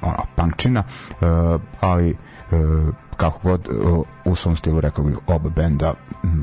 ono, 0.00 0.24
punkčina, 0.36 0.82
uh, 1.10 1.60
ali 1.80 2.10
uh, 2.10 2.94
kako 3.20 3.38
god 3.42 3.68
uh, 3.68 4.06
u 4.24 4.34
svom 4.34 4.56
stilu 4.56 4.80
rekao 4.80 5.04
bih 5.04 5.16
oba 5.26 5.48
benda 5.48 5.94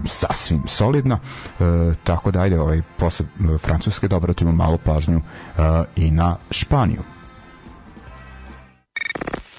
sasvim 0.05 0.63
solidna. 0.67 1.19
Uh, 1.59 1.95
tako 2.03 2.31
da 2.31 2.41
ajde 2.41 2.59
ovaj, 2.59 2.81
posle 2.97 3.25
uh, 3.39 3.61
Francuske 3.61 4.07
da 4.07 4.17
obratimo 4.17 4.51
malo 4.51 4.77
pažnju 4.77 5.17
uh, 5.17 5.63
i 5.95 6.11
na 6.11 6.37
Španiju. 6.51 7.01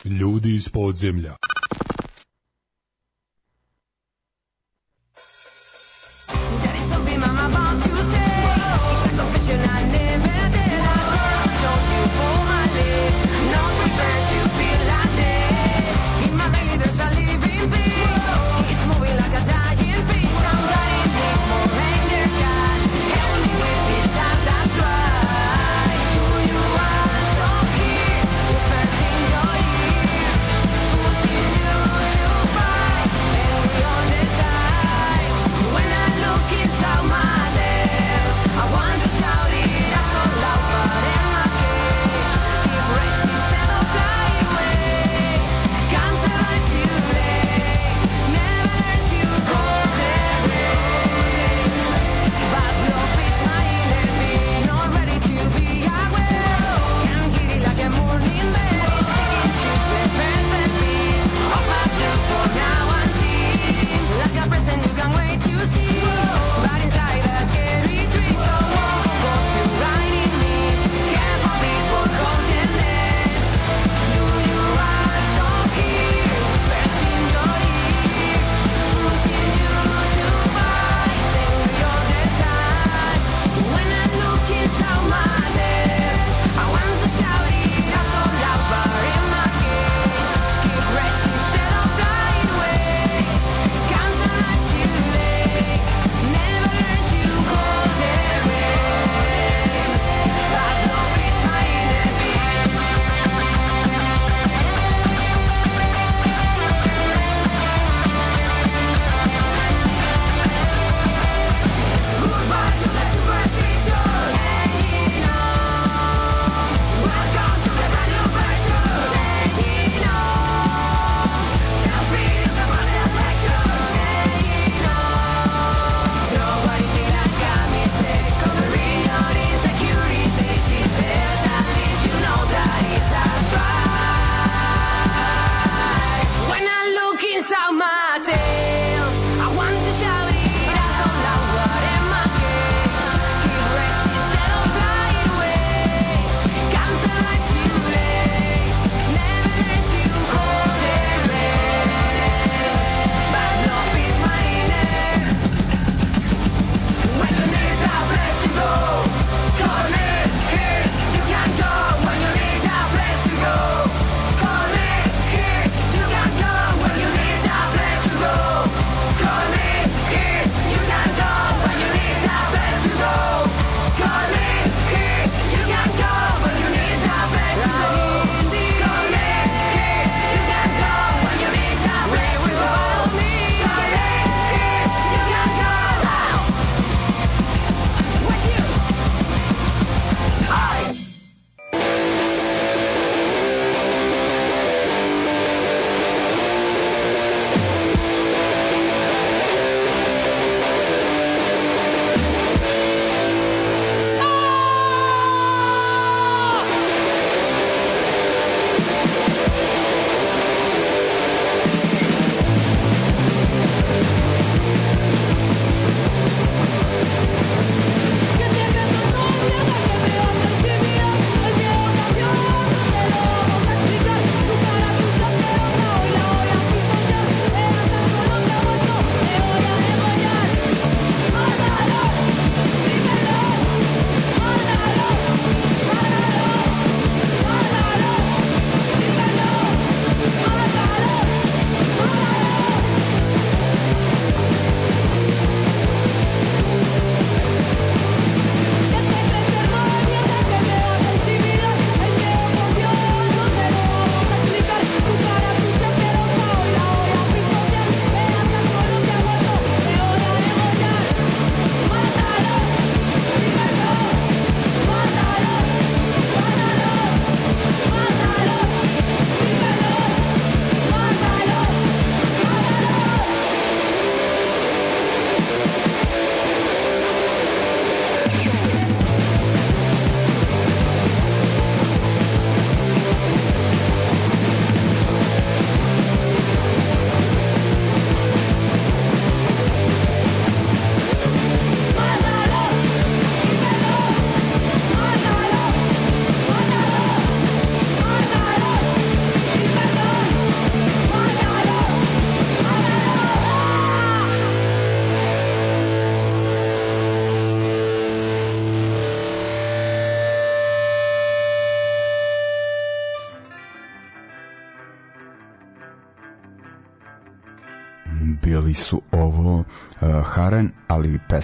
Ljudi 0.04 0.56
iz 0.56 0.68
podzemlja 0.68 1.34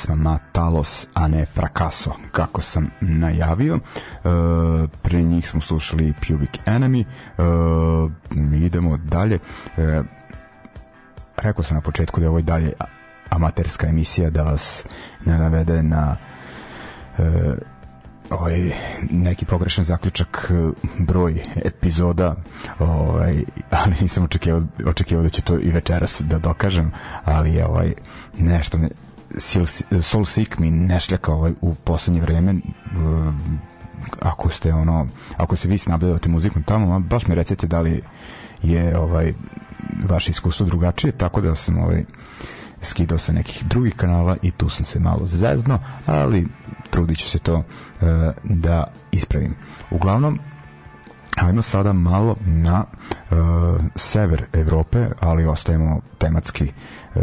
pesma 0.04 0.14
Matalos, 0.14 1.08
a 1.14 1.28
ne 1.28 1.46
Fracaso, 1.46 2.12
kako 2.32 2.60
sam 2.60 2.90
najavio. 3.00 3.74
Uh, 3.74 4.90
pre 5.02 5.22
njih 5.22 5.48
smo 5.48 5.60
slušali 5.60 6.14
Pubic 6.28 6.50
Enemy. 6.66 7.04
Uh, 7.38 8.62
idemo 8.62 8.96
dalje. 8.96 9.38
Uh, 9.76 10.04
rekao 11.36 11.64
sam 11.64 11.74
na 11.74 11.80
početku 11.80 12.20
da 12.20 12.26
je 12.26 12.30
ovo 12.30 12.40
dalje 12.40 12.72
amaterska 13.30 13.86
emisija 13.86 14.30
da 14.30 14.42
vas 14.42 14.86
ne 15.24 15.38
navede 15.38 15.82
na 15.82 16.16
uh, 17.18 17.24
ovaj 18.30 18.72
neki 19.10 19.44
pogrešan 19.44 19.84
zaključak 19.84 20.50
e, 20.50 20.70
broj 20.98 21.42
epizoda 21.64 22.36
ovaj 22.78 23.44
ali 23.70 23.94
nisam 24.00 24.24
očekivao 24.24 24.62
očekivao 24.86 25.22
da 25.22 25.28
će 25.28 25.42
to 25.42 25.58
i 25.60 25.70
večeras 25.70 26.22
da 26.24 26.38
dokažem 26.38 26.92
ali 27.24 27.62
ovaj 27.62 27.94
nešto 28.38 28.78
me 28.78 28.88
Soul 30.02 30.24
Sick 30.24 30.58
mi 30.58 30.70
ne 30.70 31.00
šljaka 31.00 31.32
ovaj, 31.32 31.52
u 31.60 31.74
poslednje 31.74 32.20
vreme 32.20 32.52
e, 32.52 32.58
ako 34.20 34.48
ste 34.48 34.72
ono 34.72 35.06
ako 35.36 35.56
se 35.56 35.68
vi 35.68 35.78
snabdevate 35.78 36.28
muzikom 36.28 36.62
tamo 36.62 37.00
baš 37.00 37.26
mi 37.26 37.34
recite 37.34 37.66
da 37.66 37.80
li 37.80 38.02
je 38.62 38.98
ovaj 38.98 39.32
vaše 40.04 40.30
iskustvo 40.30 40.66
drugačije 40.66 41.12
tako 41.12 41.40
da 41.40 41.54
sam 41.54 41.78
ovaj 41.78 42.04
skidao 42.82 43.18
sa 43.18 43.32
nekih 43.32 43.64
drugih 43.64 43.94
kanala 43.96 44.36
i 44.42 44.50
tu 44.50 44.68
sam 44.68 44.84
se 44.84 45.00
malo 45.00 45.26
zezno, 45.26 45.78
ali 46.06 46.46
trudit 46.90 47.18
ću 47.18 47.28
se 47.28 47.38
to 47.38 47.56
uh, 47.56 47.64
da 48.44 48.84
ispravim. 49.12 49.54
Uglavnom, 49.90 50.38
Ajmo 51.36 51.62
sada 51.62 51.92
malo 51.92 52.36
na 52.46 52.84
sever 53.96 54.44
Evrope, 54.52 55.08
ali 55.20 55.46
ostajemo 55.46 56.00
tematski, 56.18 56.72
uh, 57.14 57.22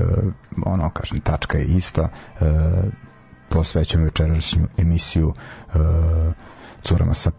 ono, 0.65 0.89
kažem, 0.89 1.19
tačka 1.19 1.57
je 1.57 1.65
ista. 1.65 2.09
Uh, 2.39 2.47
posvećamo 3.49 4.03
večerašnju 4.03 4.67
emisiju 4.77 5.27
uh, 5.27 5.81
curama 6.83 7.13
sa 7.13 7.31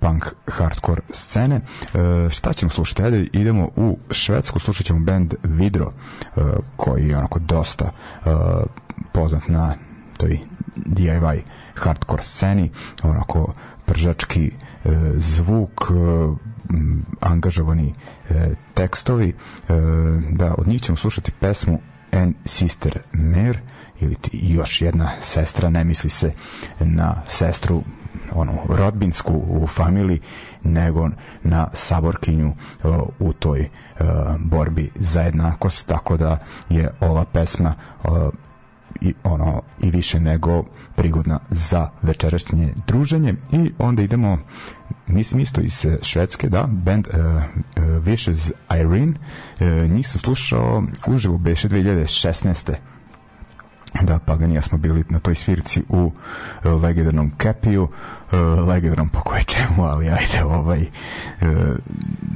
punk 0.00 0.26
hardcore 0.46 1.02
scene. 1.10 1.56
E, 1.56 2.30
šta 2.30 2.52
ćemo 2.52 2.70
slušati? 2.70 3.02
Ajde, 3.02 3.26
idemo 3.32 3.70
u 3.76 3.98
Švedsku, 4.10 4.58
slušat 4.58 4.86
ćemo 4.86 5.00
band 5.00 5.34
Vidro, 5.42 5.92
e, 6.36 6.40
koji 6.76 7.08
je 7.08 7.18
onako 7.18 7.38
dosta 7.38 7.84
e, 7.84 7.90
poznat 9.12 9.48
na 9.48 9.74
toj 10.16 10.38
DIY 10.76 11.40
hardcore 11.74 12.22
sceni, 12.22 12.70
onako 13.02 13.52
pržački 13.86 14.46
e, 14.46 14.52
zvuk, 15.16 15.90
e, 15.90 15.94
angažovani 17.20 17.92
e, 18.30 18.54
tekstovi. 18.74 19.28
E, 19.28 19.34
da, 20.30 20.54
od 20.58 20.68
njih 20.68 20.82
ćemo 20.82 20.96
slušati 20.96 21.32
pesmu 21.40 21.78
En 22.12 22.34
Sister 22.44 22.98
Mer, 23.12 23.58
ili 24.00 24.14
ti 24.14 24.30
još 24.32 24.82
jedna 24.82 25.12
sestra, 25.20 25.70
ne 25.70 25.84
misli 25.84 26.10
se 26.10 26.32
na 26.80 27.22
sestru 27.26 27.82
onu 28.32 28.58
rodbinsku 28.68 29.32
u 29.48 29.66
familiji 29.66 30.20
nego 30.62 31.08
na 31.42 31.68
saborkinju 31.72 32.48
uh, 32.84 32.94
u 33.18 33.32
toj 33.32 33.60
uh, 33.60 34.06
borbi 34.38 34.90
za 34.94 35.22
jednakost 35.22 35.86
tako 35.86 36.16
da 36.16 36.38
je 36.68 36.90
ova 37.00 37.24
pesma 37.24 37.74
uh, 38.04 38.10
i 39.00 39.14
ono 39.24 39.62
i 39.80 39.90
više 39.90 40.20
nego 40.20 40.64
prigodna 40.96 41.40
za 41.50 41.90
večerašnje 42.02 42.74
druženje 42.86 43.34
i 43.52 43.72
onda 43.78 44.02
idemo 44.02 44.38
mislim 45.08 45.40
isto 45.40 45.60
iz 45.60 45.86
Švedske 46.02 46.48
da 46.48 46.66
band 46.70 47.06
uh, 47.06 47.42
Vicious 48.02 48.52
Irene 48.80 49.12
uh, 49.60 49.90
njih 49.90 50.08
sam 50.08 50.18
slušao 50.20 50.82
uživo 51.06 51.38
beše 51.38 51.68
2016 51.68 52.72
da 54.02 54.18
Paganija 54.18 54.62
smo 54.62 54.78
bili 54.78 55.04
na 55.08 55.18
toj 55.18 55.34
svirci 55.34 55.82
u 55.88 56.12
legendarnom 56.64 57.30
Kepiju 57.38 57.88
uh, 58.32 58.68
legendarnom 58.68 59.08
po 59.08 59.20
koje 59.20 59.42
čemu 59.44 59.84
ali 59.84 60.08
ajde 60.08 60.44
ovaj 60.44 60.80
uh, 60.80 61.48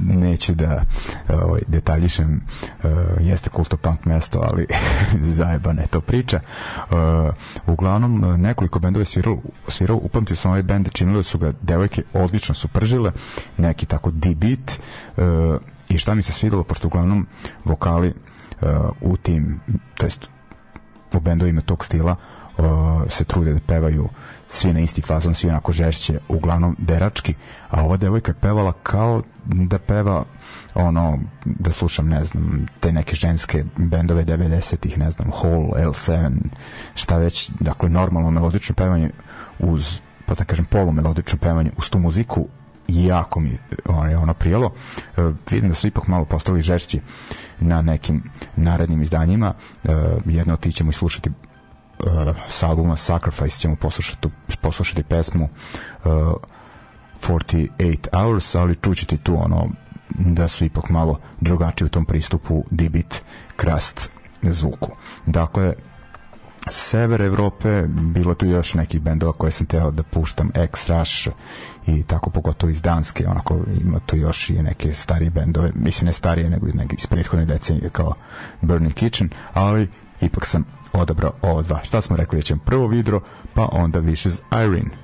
neću 0.05 0.53
da 0.53 0.83
ovaj, 1.29 1.61
detaljišem 1.67 2.41
uh, 2.83 2.91
jeste 3.19 3.49
kulto 3.49 3.77
punk 3.77 4.05
mesto 4.05 4.39
ali 4.43 4.67
zajebana 5.35 5.81
je 5.81 5.87
to 5.87 6.01
priča. 6.01 6.39
Uh, 6.89 6.97
uglavnom 7.67 8.41
nekoliko 8.41 8.79
bendova 8.79 9.05
svirao, 9.05 9.37
svirao 9.67 9.97
upamtio 9.97 10.35
sam 10.35 10.51
ovaj 10.51 10.63
bend 10.63 10.89
činile 10.93 11.23
su 11.23 11.37
ga 11.37 11.53
devojke 11.61 12.03
odlično 12.13 12.55
su 12.55 12.67
pržile 12.67 13.11
neki 13.57 13.85
tako 13.85 14.11
D-beat 14.11 14.79
uh, 15.17 15.23
i 15.89 15.97
šta 15.97 16.15
mi 16.15 16.21
se 16.21 16.31
svidelo 16.31 16.63
pošto 16.63 16.87
uglavnom 16.87 17.27
vokali 17.65 18.07
uh, 18.61 18.67
u 19.01 19.17
tim 19.17 19.59
to 19.95 20.05
jest 20.05 20.29
u 21.13 21.19
bendovima 21.19 21.61
tog 21.61 21.85
stila 21.85 22.11
uh, 22.11 22.32
se 23.09 23.23
trude 23.23 23.53
da 23.53 23.59
pevaju 23.59 24.09
svi 24.49 24.73
na 24.73 24.79
isti 24.79 25.01
fazon, 25.01 25.33
svi 25.33 25.49
onako 25.49 25.71
žešće, 25.71 26.19
uglavnom 26.27 26.75
derački, 26.79 27.33
a 27.69 27.83
ova 27.83 27.97
devojka 27.97 28.33
pevala 28.33 28.73
kao 28.83 29.21
da 29.45 29.79
peva 29.79 30.23
ono, 30.75 31.19
da 31.45 31.71
slušam, 31.71 32.07
ne 32.07 32.23
znam, 32.23 32.65
te 32.79 32.91
neke 32.91 33.15
ženske 33.15 33.65
bendove 33.77 34.25
90-ih, 34.25 34.97
ne 34.97 35.11
znam, 35.11 35.31
Hall, 35.41 35.89
L7, 35.89 36.31
šta 36.95 37.17
već, 37.17 37.51
dakle, 37.59 37.89
normalno 37.89 38.31
melodično 38.31 38.75
pevanje 38.75 39.09
uz, 39.59 40.01
pa 40.25 40.33
da 40.33 40.43
kažem, 40.43 40.65
polumelodično 40.65 41.37
pevanje 41.39 41.71
uz 41.77 41.89
tu 41.89 41.99
muziku 41.99 42.47
jako 42.87 43.39
mi 43.39 43.49
je 44.09 44.17
ono 44.17 44.33
prijelo. 44.33 44.71
E, 45.17 45.21
vidim 45.51 45.69
da 45.69 45.75
su 45.75 45.87
ipak 45.87 46.07
malo 46.07 46.25
postali 46.25 46.61
žešći 46.61 46.99
na 47.59 47.81
nekim 47.81 48.23
narednim 48.55 49.01
izdanjima. 49.01 49.53
E, 49.83 49.89
jedno 50.25 50.53
od 50.53 50.59
tih 50.59 50.73
ćemo 50.73 50.89
i 50.89 50.93
slušati 50.93 51.29
e, 52.05 52.33
sa 52.47 52.69
albuma 52.69 52.95
Sacrifice 52.95 53.57
ćemo 53.57 53.75
poslušati, 53.75 54.27
poslušati 54.61 55.03
pesmu 55.03 55.49
e, 56.05 56.09
48 57.27 58.07
Hours, 58.13 58.55
ali 58.55 58.75
čućete 58.75 59.17
tu 59.17 59.35
ono 59.43 59.69
da 60.09 60.47
su 60.47 60.65
ipak 60.65 60.89
malo 60.89 61.19
drugačiji 61.41 61.85
u 61.85 61.89
tom 61.89 62.05
pristupu 62.05 62.63
dibit 62.71 63.21
krast 63.55 64.11
zvuku. 64.41 64.91
Dakle, 65.25 65.73
sever 66.69 67.21
Evrope, 67.21 67.83
bilo 67.87 68.33
tu 68.33 68.45
još 68.45 68.73
nekih 68.73 69.01
bendova 69.01 69.33
koje 69.33 69.51
sam 69.51 69.65
teo 69.65 69.91
da 69.91 70.03
puštam, 70.03 70.51
X-Rush 70.53 71.29
i 71.87 72.03
tako 72.03 72.29
pogotovo 72.29 72.69
iz 72.69 72.81
Danske, 72.81 73.27
onako 73.27 73.59
ima 73.81 73.99
tu 73.99 74.17
još 74.17 74.49
i 74.49 74.53
neke 74.53 74.93
starije 74.93 75.29
bendove, 75.29 75.71
mislim 75.75 76.05
ne 76.05 76.13
starije 76.13 76.49
nego 76.49 76.67
neke 76.73 76.95
iz 76.95 77.07
prethodne 77.07 77.45
decenije 77.45 77.89
kao 77.89 78.13
Burning 78.61 78.93
Kitchen, 78.93 79.29
ali 79.53 79.87
ipak 80.25 80.45
sam 80.45 80.65
odabrao 80.93 81.33
ovo 81.41 81.61
dva. 81.61 81.79
Šta 81.83 82.01
smo 82.01 82.15
rekli 82.15 82.37
da 82.37 82.41
ćemo 82.41 82.61
prvo 82.65 82.87
vidro, 82.87 83.21
pa 83.53 83.69
onda 83.71 83.99
Vicious 83.99 84.41
Irene. 84.51 85.02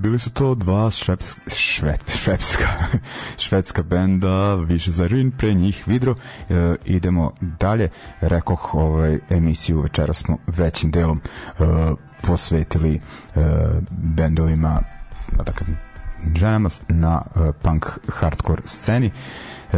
Bili 0.00 0.18
su 0.18 0.30
to 0.30 0.54
dva 0.54 0.90
šveps, 0.90 1.36
švep, 1.54 2.10
švepska, 2.10 2.68
švedska 3.44 3.82
benda, 3.82 4.54
više 4.54 4.92
za 4.92 5.06
Rin, 5.06 5.30
pre 5.30 5.54
njih 5.54 5.84
Vidro. 5.86 6.14
E, 6.48 6.76
idemo 6.84 7.32
dalje. 7.40 7.88
Rekoh, 8.20 8.74
ovaj, 8.74 9.18
emisiju 9.30 9.80
večera 9.80 10.12
smo 10.12 10.38
većim 10.46 10.90
delom 10.90 11.20
e, 11.20 11.62
posvetili 12.22 12.94
e, 12.94 13.00
bendovima, 13.90 14.80
dakle, 15.44 15.66
ženama 16.34 16.68
na 16.88 17.22
e, 17.36 17.52
punk 17.62 17.86
hardcore 18.08 18.62
sceni. 18.64 19.06
E, 19.72 19.76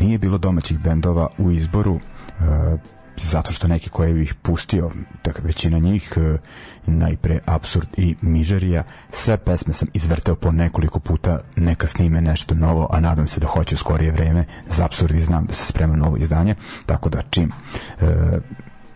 nije 0.00 0.18
bilo 0.18 0.38
domaćih 0.38 0.78
bendova 0.78 1.28
u 1.38 1.50
izboru 1.50 1.96
e, 1.96 2.97
zato 3.24 3.52
što 3.52 3.68
neki 3.68 3.90
koji 3.90 4.14
bih 4.14 4.34
pustio, 4.34 4.90
dakle 5.24 5.44
većina 5.44 5.78
njih 5.78 6.12
e, 6.16 6.38
najpre 6.86 7.38
Absurd 7.46 7.88
i 7.96 8.16
Mižerija. 8.20 8.82
Sve 9.10 9.36
pesme 9.36 9.72
sam 9.72 9.88
izvrteo 9.94 10.34
po 10.34 10.50
nekoliko 10.50 10.98
puta 10.98 11.40
neka 11.56 11.86
snime 11.86 12.20
nešto 12.20 12.54
novo 12.54 12.88
a 12.90 13.00
nadam 13.00 13.26
se 13.26 13.40
da 13.40 13.46
hoće 13.46 13.74
u 13.74 13.78
skorije 13.78 14.12
vreme. 14.12 14.44
Za 14.68 14.84
Absurd 14.84 15.14
i 15.14 15.24
znam 15.24 15.46
da 15.46 15.54
se 15.54 15.64
sprema 15.64 15.96
novo 15.96 16.16
izdanje 16.16 16.54
tako 16.86 17.08
da 17.08 17.22
čim 17.30 17.52
e, 18.00 18.04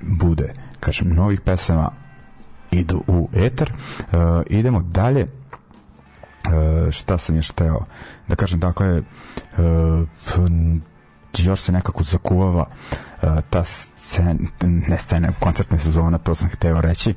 bude 0.01 0.53
kažem 0.81 1.15
novih 1.15 1.41
pesama 1.41 1.91
idu 2.71 3.03
u 3.07 3.29
etar 3.35 3.71
e, 3.71 4.17
idemo 4.47 4.83
dalje. 4.83 5.21
E, 5.21 5.29
šta 6.91 7.19
sam 7.19 7.37
još 7.37 7.51
teo 7.51 7.85
da 8.29 8.37
kažem? 8.37 8.61
Dakle 8.61 8.87
e, 8.89 9.03
još 11.39 11.61
se 11.61 11.73
nekako 11.73 12.05
zakuvava 12.05 12.67
uh, 13.23 13.29
ta 13.51 13.65
scena, 14.13 14.35
ne 14.89 14.99
scena, 14.99 15.29
koncertna 15.41 15.79
sezona, 15.79 16.19
to 16.19 16.35
sam 16.35 16.49
hteo 16.49 16.81
reći. 16.81 17.11
E, 17.11 17.15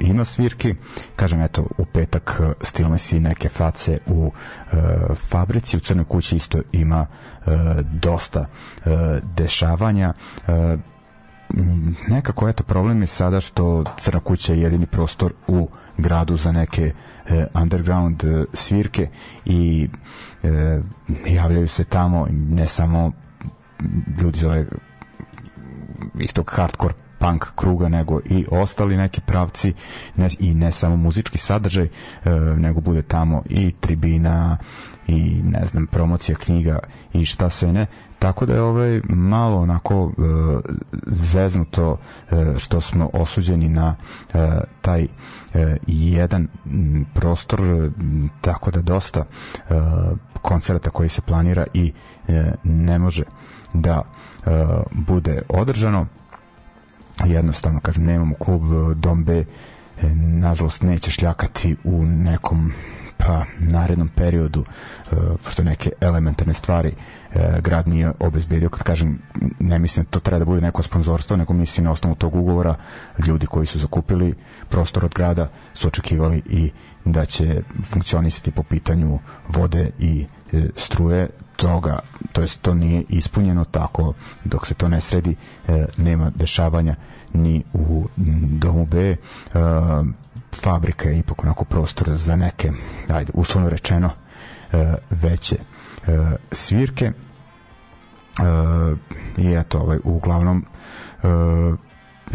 ima 0.00 0.24
svirki, 0.24 0.74
kažem, 1.16 1.40
eto, 1.40 1.66
u 1.78 1.84
petak 1.84 2.40
stilne 2.60 2.98
si 2.98 3.20
neke 3.20 3.48
face 3.48 3.98
u 4.06 4.32
e, 4.72 4.76
fabrici, 5.28 5.76
u 5.76 5.80
Crnoj 5.80 6.04
kući 6.04 6.36
isto 6.36 6.58
ima 6.72 7.06
e, 7.06 7.50
dosta 7.92 8.40
e, 8.40 8.90
dešavanja. 9.36 10.12
E, 10.48 10.76
nekako, 12.08 12.48
eto, 12.48 12.62
problem 12.64 13.00
je 13.00 13.06
sada 13.06 13.40
što 13.40 13.84
Crna 13.98 14.20
kuća 14.20 14.52
je 14.54 14.60
jedini 14.60 14.86
prostor 14.86 15.32
u 15.48 15.68
gradu 15.98 16.36
za 16.36 16.52
neke 16.52 16.92
e, 17.28 17.46
underground 17.54 18.24
e, 18.24 18.44
svirke 18.52 19.08
i 19.44 19.88
e, 20.42 20.80
javljaju 21.26 21.68
se 21.68 21.84
tamo 21.84 22.26
ne 22.30 22.68
samo 22.68 23.12
ljudi 24.20 24.38
zove 24.38 24.66
istog 26.18 26.50
hardcore 26.54 26.94
punk 27.22 27.46
kruga 27.56 27.88
nego 27.88 28.20
i 28.24 28.46
ostali 28.50 28.96
neki 28.96 29.20
pravci 29.20 29.72
ne, 30.16 30.28
i 30.38 30.54
ne 30.54 30.72
samo 30.72 30.96
muzički 30.96 31.38
sadržaj 31.38 31.84
e, 31.84 31.90
nego 32.34 32.80
bude 32.80 33.02
tamo 33.02 33.42
i 33.48 33.72
tribina 33.80 34.56
i 35.06 35.42
ne 35.44 35.66
znam 35.66 35.86
promocija 35.86 36.36
knjiga 36.36 36.78
i 37.12 37.24
šta 37.24 37.50
se 37.50 37.72
ne. 37.72 37.86
Tako 38.18 38.46
da 38.46 38.54
je 38.54 38.62
ovaj 38.62 39.00
malo 39.08 39.60
onako 39.60 40.12
e, 40.12 40.22
zeznuto 41.06 41.98
e, 42.30 42.54
što 42.58 42.80
smo 42.80 43.10
osuđeni 43.12 43.68
na 43.68 43.94
e, 44.34 44.60
taj 44.80 45.02
e, 45.02 45.08
jedan 45.86 46.48
prostor 47.14 47.90
tako 48.40 48.70
da 48.70 48.80
dosta 48.82 49.20
e, 49.20 49.74
koncerta 50.42 50.90
koji 50.90 51.08
se 51.08 51.20
planira 51.22 51.66
i 51.74 51.92
e, 52.28 52.52
ne 52.64 52.98
može 52.98 53.22
da 53.74 54.02
e, 54.02 54.50
bude 54.90 55.42
održano. 55.48 56.06
Jednostavno 57.24 57.80
kažem 57.80 58.04
nemamo 58.04 58.34
klub 58.34 58.62
e, 58.62 58.94
Dom 58.94 59.24
B 59.24 59.38
e, 59.38 59.44
nažalost 60.14 60.82
neće 60.82 61.10
šljakati 61.10 61.76
u 61.84 62.04
nekom 62.06 62.72
pa 63.26 63.44
narednom 63.58 64.08
periodu 64.08 64.64
e, 64.64 65.16
pošto 65.44 65.62
neke 65.64 65.90
elementarne 66.00 66.54
stvari 66.54 66.92
e, 67.34 67.60
grad 67.60 67.88
nije 67.88 68.12
obezbedio. 68.20 68.68
Kad 68.68 68.82
kažem 68.82 69.18
ne 69.60 69.78
mislim 69.78 70.04
da 70.04 70.10
to 70.10 70.20
treba 70.20 70.38
da 70.38 70.44
bude 70.44 70.60
neko 70.60 70.82
sponzorstvo 70.82 71.36
nego 71.36 71.52
mislim 71.52 71.84
na 71.84 71.90
osnovu 71.90 72.14
tog 72.14 72.34
ugovora 72.34 72.74
ljudi 73.26 73.46
koji 73.46 73.66
su 73.66 73.78
zakupili 73.78 74.34
prostor 74.68 75.04
od 75.04 75.14
grada 75.14 75.48
su 75.74 75.88
očekivali 75.88 76.42
i 76.46 76.70
da 77.04 77.24
će 77.24 77.62
funkcionisati 77.84 78.50
po 78.50 78.62
pitanju 78.62 79.18
vode 79.48 79.90
i 79.98 80.26
e, 80.52 80.66
struje 80.76 81.28
toga 81.62 81.98
to 82.32 82.40
jest 82.40 82.62
to 82.62 82.74
nije 82.74 83.04
ispunjeno 83.08 83.64
tako 83.64 84.14
dok 84.44 84.66
se 84.66 84.74
to 84.74 84.88
ne 84.88 85.00
sredi 85.00 85.36
e, 85.68 85.86
nema 85.96 86.30
dešavanja 86.34 86.94
ni 87.32 87.64
u 87.72 88.08
domu 88.58 88.86
B 88.86 88.98
e, 89.10 89.16
fabrika 90.62 91.08
je 91.08 91.18
ipak 91.18 91.42
onako 91.42 91.64
prostor 91.64 92.10
za 92.10 92.36
neke 92.36 92.72
ajde 93.08 93.32
uslovno 93.34 93.70
rečeno 93.70 94.10
e, 94.72 94.94
veće 95.10 95.56
e, 95.56 96.36
svirke 96.52 97.04
e, 97.04 97.12
i 99.36 99.54
eto 99.54 99.78
ovaj 99.78 99.98
uglavnom 100.04 100.64
e, 101.22 101.28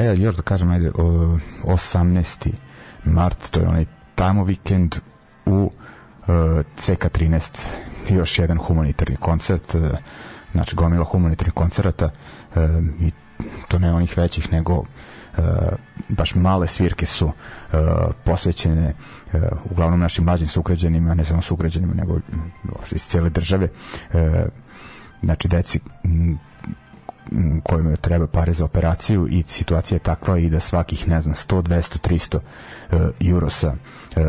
e, 0.04 0.16
još 0.18 0.36
da 0.36 0.42
kažem 0.42 0.72
ajde 0.72 0.92
18. 0.92 2.52
mart 3.04 3.50
to 3.52 3.60
je 3.60 3.68
onaj 3.68 3.86
tamo 4.16 4.44
vikend 4.44 4.96
u 5.46 5.72
e, 5.74 5.87
CK13 6.78 7.68
još 8.10 8.40
jedan 8.40 8.58
humanitarni 8.58 9.16
koncert 9.16 9.76
e, 9.76 9.80
znači 10.52 10.76
gomila 10.76 11.04
humanitarnih 11.06 11.54
koncerata 11.54 12.06
e, 12.06 12.60
i 13.00 13.12
to 13.68 13.80
ne 13.80 13.94
onih 13.94 14.18
većih 14.18 14.52
nego 14.52 14.84
e, 15.38 15.42
baš 16.10 16.36
male 16.36 16.68
svirke 16.68 17.06
su 17.06 17.32
posvećene 18.24 18.94
uglavnom 19.72 20.00
našim 20.00 20.24
mlađim 20.26 20.48
sugrađanima 20.48 21.14
ne 21.14 21.26
samo 21.26 21.42
sugrađanima 21.42 21.94
nego 21.94 22.20
iz 22.92 23.06
cele 23.06 23.30
države. 23.30 23.68
Znači 25.24 25.48
deci 25.48 25.80
kojima 27.64 27.96
treba 27.96 28.28
pare 28.28 28.54
za 28.54 28.66
operaciju 28.66 29.28
i 29.30 29.44
situacija 29.44 29.96
je 29.96 30.00
takva 30.00 30.38
i 30.40 30.50
da 30.50 30.60
svakih 30.60 31.08
ne 31.08 31.22
znam 31.22 31.36
100, 31.36 31.62
200, 31.62 32.10
300 32.10 32.38
uh, 32.38 33.00
eurosa 33.22 33.74
uh, 34.16 34.24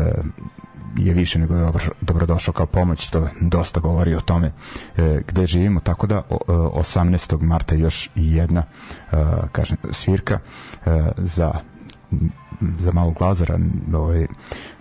je 1.05 1.13
više 1.13 1.39
nego 1.39 1.55
dobro, 1.55 1.83
dobrodošao 2.01 2.53
kao 2.53 2.65
pomoć, 2.65 3.09
to 3.09 3.27
dosta 3.41 3.79
govori 3.79 4.15
o 4.15 4.21
tome 4.21 4.51
e, 4.97 5.21
gde 5.27 5.45
živimo, 5.45 5.79
tako 5.79 6.07
da 6.07 6.21
o, 6.29 6.37
18. 6.83 7.41
marta 7.41 7.75
još 7.75 8.09
jedna 8.15 8.63
e, 9.11 9.15
kažem, 9.51 9.77
svirka 9.91 10.39
e, 10.85 11.11
za 11.17 11.51
za 12.79 12.91
malog 12.91 13.13
glazara 13.13 13.59
ovaj, 13.93 14.27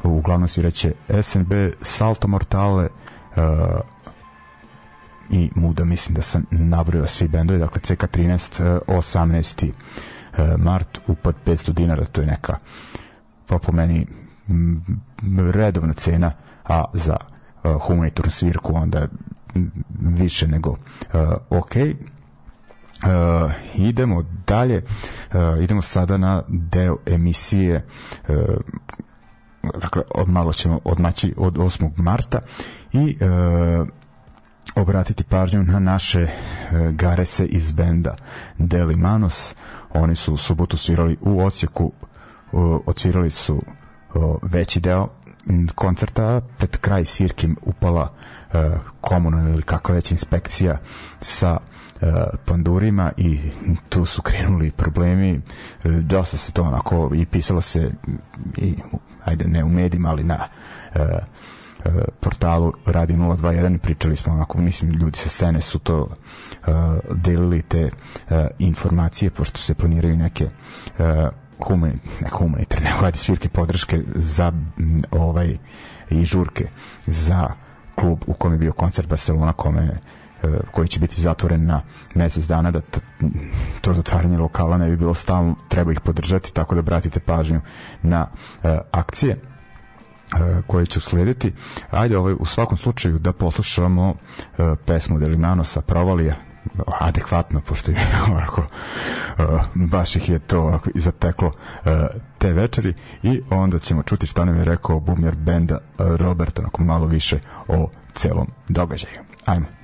uglavnom 0.02 0.48
sviraće 0.48 0.92
SNB, 1.22 1.52
Salto 1.80 2.28
Mortale 2.28 2.84
e, 2.84 2.90
i 5.30 5.50
Muda, 5.54 5.84
mislim 5.84 6.14
da 6.14 6.22
sam 6.22 6.44
nabrojao 6.50 7.06
svi 7.06 7.28
bendovi, 7.28 7.60
dakle 7.60 7.80
CK13 7.80 8.80
18. 8.86 9.70
E, 10.38 10.56
mart 10.58 10.98
upad 11.06 11.34
500 11.46 11.72
dinara, 11.72 12.04
to 12.04 12.20
je 12.20 12.26
neka 12.26 12.56
pa 13.48 13.58
po 13.58 13.72
meni 13.72 14.06
redovna 15.52 15.92
cena, 15.92 16.32
a 16.64 16.84
za 16.94 17.16
uh, 17.64 17.82
humanitarnu 17.82 18.30
svirku 18.30 18.72
onda 18.76 19.06
više 20.00 20.48
nego 20.48 20.70
uh, 20.70 20.78
ok. 21.50 21.72
Uh, 23.04 23.52
idemo 23.74 24.24
dalje 24.46 24.76
uh, 25.32 25.62
idemo 25.62 25.82
sada 25.82 26.16
na 26.16 26.42
deo 26.48 26.96
emisije 27.06 27.86
uh, 28.28 28.36
dakle 29.80 30.02
malo 30.26 30.52
ćemo 30.52 30.80
odmaći 30.84 31.34
od 31.36 31.54
8. 31.56 31.90
marta 31.96 32.40
i 32.92 33.16
uh, 33.20 33.88
obratiti 34.74 35.24
pažnju 35.24 35.62
na 35.62 35.78
naše 35.78 36.26
garese 36.92 37.44
iz 37.46 37.72
benda 37.72 38.14
Deli 38.58 38.96
Manos 38.96 39.54
oni 39.94 40.16
su 40.16 40.32
u 40.34 40.36
subotu 40.36 40.76
svirali 40.76 41.16
u 41.20 41.40
Osijeku 41.40 41.92
odsvirali 42.86 43.30
su 43.30 43.62
veći 44.42 44.80
deo 44.80 45.08
koncerta 45.74 46.40
pred 46.58 46.76
kraj 46.76 47.04
svirke 47.04 47.48
upala 47.62 48.12
uh, 48.52 48.60
komunalna 49.00 49.50
ili 49.50 49.62
kakva 49.62 49.94
već 49.94 50.10
inspekcija 50.10 50.78
sa 51.20 51.58
uh, 52.00 52.08
pandurima 52.44 53.12
i 53.16 53.40
tu 53.88 54.04
su 54.04 54.22
krenuli 54.22 54.70
problemi. 54.70 55.40
Uh, 55.84 55.92
dosta 55.92 56.36
se 56.36 56.52
to 56.52 56.62
onako 56.62 57.10
i 57.14 57.26
pisalo 57.26 57.60
se 57.60 57.90
i 58.56 58.74
ajde 59.24 59.48
ne 59.48 59.64
u 59.64 59.68
medijima 59.68 60.08
ali 60.08 60.24
na 60.24 60.48
portalu 62.20 62.72
Radi 62.86 63.12
021 63.12 63.78
pričali 63.78 64.16
smo 64.16 64.32
onako, 64.32 64.58
mislim 64.58 64.90
ljudi 64.90 65.18
sa 65.18 65.28
scene 65.28 65.60
su 65.60 65.78
to 65.78 66.02
uh, 66.02 66.08
delili 67.10 67.62
te 67.62 67.84
uh, 67.84 68.36
informacije 68.58 69.30
pošto 69.30 69.58
se 69.58 69.74
planiraju 69.74 70.16
neke 70.16 70.44
uh, 70.44 71.04
human, 71.60 71.98
ne 72.20 72.28
humanitarne, 72.32 72.90
nego 73.02 73.16
svirke 73.16 73.48
podrške 73.48 74.02
za 74.14 74.52
ovaj 75.10 75.56
i 76.10 76.24
žurke 76.24 76.68
za 77.06 77.48
klub 77.94 78.18
u 78.26 78.32
kome 78.34 78.54
je 78.54 78.58
bio 78.58 78.72
koncert 78.72 79.08
Barcelona 79.08 79.52
kome 79.52 79.80
e, 79.82 80.48
koji 80.72 80.88
će 80.88 81.00
biti 81.00 81.20
zatvoren 81.22 81.66
na 81.66 81.82
mesec 82.14 82.44
dana 82.44 82.70
da 82.70 82.80
to 83.80 83.92
zatvaranje 83.92 84.38
lokala 84.38 84.78
ne 84.78 84.88
bi 84.90 84.96
bilo 84.96 85.14
stalno, 85.14 85.54
treba 85.68 85.92
ih 85.92 86.00
podržati 86.00 86.54
tako 86.54 86.74
da 86.74 86.78
obratite 86.80 87.20
pažnju 87.20 87.60
na 88.02 88.26
uh, 88.62 88.70
akcije 88.92 89.36
uh, 89.36 90.64
koje 90.66 90.86
će 90.86 90.98
uslediti. 90.98 91.52
Ajde 91.90 92.18
ovaj, 92.18 92.34
u 92.40 92.44
svakom 92.44 92.78
slučaju 92.78 93.18
da 93.18 93.32
poslušamo 93.32 94.08
uh, 94.10 94.16
pesmu 94.86 95.18
Delimano 95.18 95.64
sa 95.64 95.80
Provalija 95.80 96.47
adekvatno, 97.00 97.60
pošto 97.60 97.90
je 97.90 97.96
ovako, 98.30 98.64
uh, 99.38 99.60
baš 99.74 100.16
ih 100.16 100.28
je 100.28 100.38
to 100.38 100.60
ovako 100.60 100.90
izateklo 100.94 101.48
uh, 101.48 101.92
te 102.38 102.52
večeri 102.52 102.94
i 103.22 103.40
onda 103.50 103.78
ćemo 103.78 104.02
čuti 104.02 104.26
šta 104.26 104.44
nam 104.44 104.58
je 104.58 104.64
rekao 104.64 105.00
bumjer 105.00 105.34
benda 105.34 105.78
uh, 105.78 106.06
Robert, 106.16 106.58
onako 106.58 106.82
malo 106.82 107.06
više 107.06 107.38
o 107.68 107.90
celom 108.14 108.46
događaju. 108.68 109.18
Ajmo. 109.44 109.77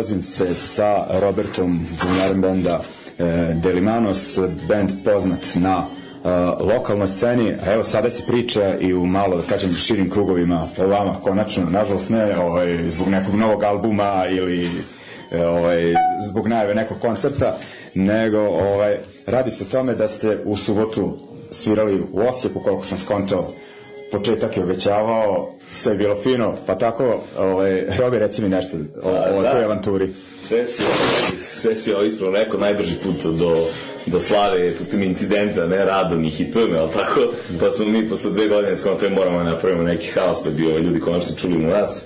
Nalazim 0.00 0.22
se 0.22 0.54
sa 0.54 1.06
Robertom 1.20 1.86
Bubnjarem 2.00 2.40
benda 2.40 2.80
e, 3.18 3.54
Delimanos, 3.54 4.38
band 4.68 4.90
poznat 5.04 5.46
na 5.54 5.78
uh, 5.78 6.66
lokalnoj 6.66 7.08
sceni, 7.08 7.52
a 7.52 7.72
evo 7.72 7.84
sada 7.84 8.10
se 8.10 8.22
priča 8.26 8.78
i 8.78 8.94
u 8.94 9.06
malo, 9.06 9.36
da 9.36 9.42
kažem, 9.42 9.74
širim 9.74 10.10
krugovima 10.10 10.68
o 10.78 10.86
vama, 10.86 11.20
konačno, 11.22 11.70
nažalost 11.70 12.10
ne 12.10 12.38
ovaj, 12.38 12.88
zbog 12.88 13.08
nekog 13.08 13.34
novog 13.34 13.62
albuma 13.62 14.24
ili 14.30 14.68
ovaj, 15.32 15.94
zbog 16.28 16.48
najave 16.48 16.74
nekog 16.74 16.98
koncerta, 16.98 17.56
nego 17.94 18.38
ovaj, 18.38 18.96
radi 19.26 19.50
se 19.50 19.64
o 19.64 19.72
tome 19.72 19.94
da 19.94 20.08
ste 20.08 20.38
u 20.44 20.56
subotu 20.56 21.18
svirali 21.50 22.02
u 22.12 22.20
Osijeku, 22.20 22.60
koliko 22.60 22.84
sam 22.86 22.98
skontao, 22.98 23.52
početak 24.10 24.56
je 24.56 24.62
obećavao, 24.62 25.54
sve 25.72 25.92
je 25.92 25.98
bilo 25.98 26.14
fino, 26.22 26.54
pa 26.66 26.74
tako, 26.74 27.20
ovaj, 27.38 27.82
Robi, 27.98 28.18
reci 28.18 28.42
mi 28.42 28.48
nešto 28.48 28.76
o, 29.02 29.08
o 29.08 29.42
da. 29.42 29.52
toj 29.52 29.64
avanturi. 29.64 30.08
Sve 30.44 30.66
si, 30.66 30.82
sve 31.36 31.74
si 31.74 31.92
ovo 31.92 32.02
ispravo 32.02 32.32
neko 32.32 32.58
najbrži 32.58 32.94
put 33.04 33.38
do, 33.38 33.66
do 34.06 34.20
slave 34.20 34.74
putem 34.74 35.02
incidenta, 35.02 35.66
ne 35.66 35.84
radom 35.84 36.24
i 36.24 36.30
hitovima, 36.30 36.78
ali 36.78 36.90
tako, 36.92 37.20
pa 37.60 37.70
smo 37.70 37.84
mi 37.84 38.08
posle 38.08 38.30
dve 38.30 38.48
godine 38.48 38.76
skontali 38.76 39.14
moramo 39.14 39.38
da 39.38 39.44
napravimo 39.44 39.82
neki 39.82 40.06
haos 40.06 40.38
da 40.44 40.50
bi 40.50 40.66
ovaj, 40.66 40.82
ljudi 40.82 41.00
konačno 41.00 41.36
čuli 41.36 41.58
mu 41.58 41.68
nas 41.68 42.04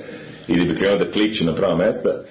i 0.49 0.57
da 0.57 0.65
bi 0.65 0.77
krenuo 0.77 0.99
da 0.99 1.11
klikću 1.11 1.45
na 1.45 1.55
prava 1.55 1.77
mesta. 1.77 2.25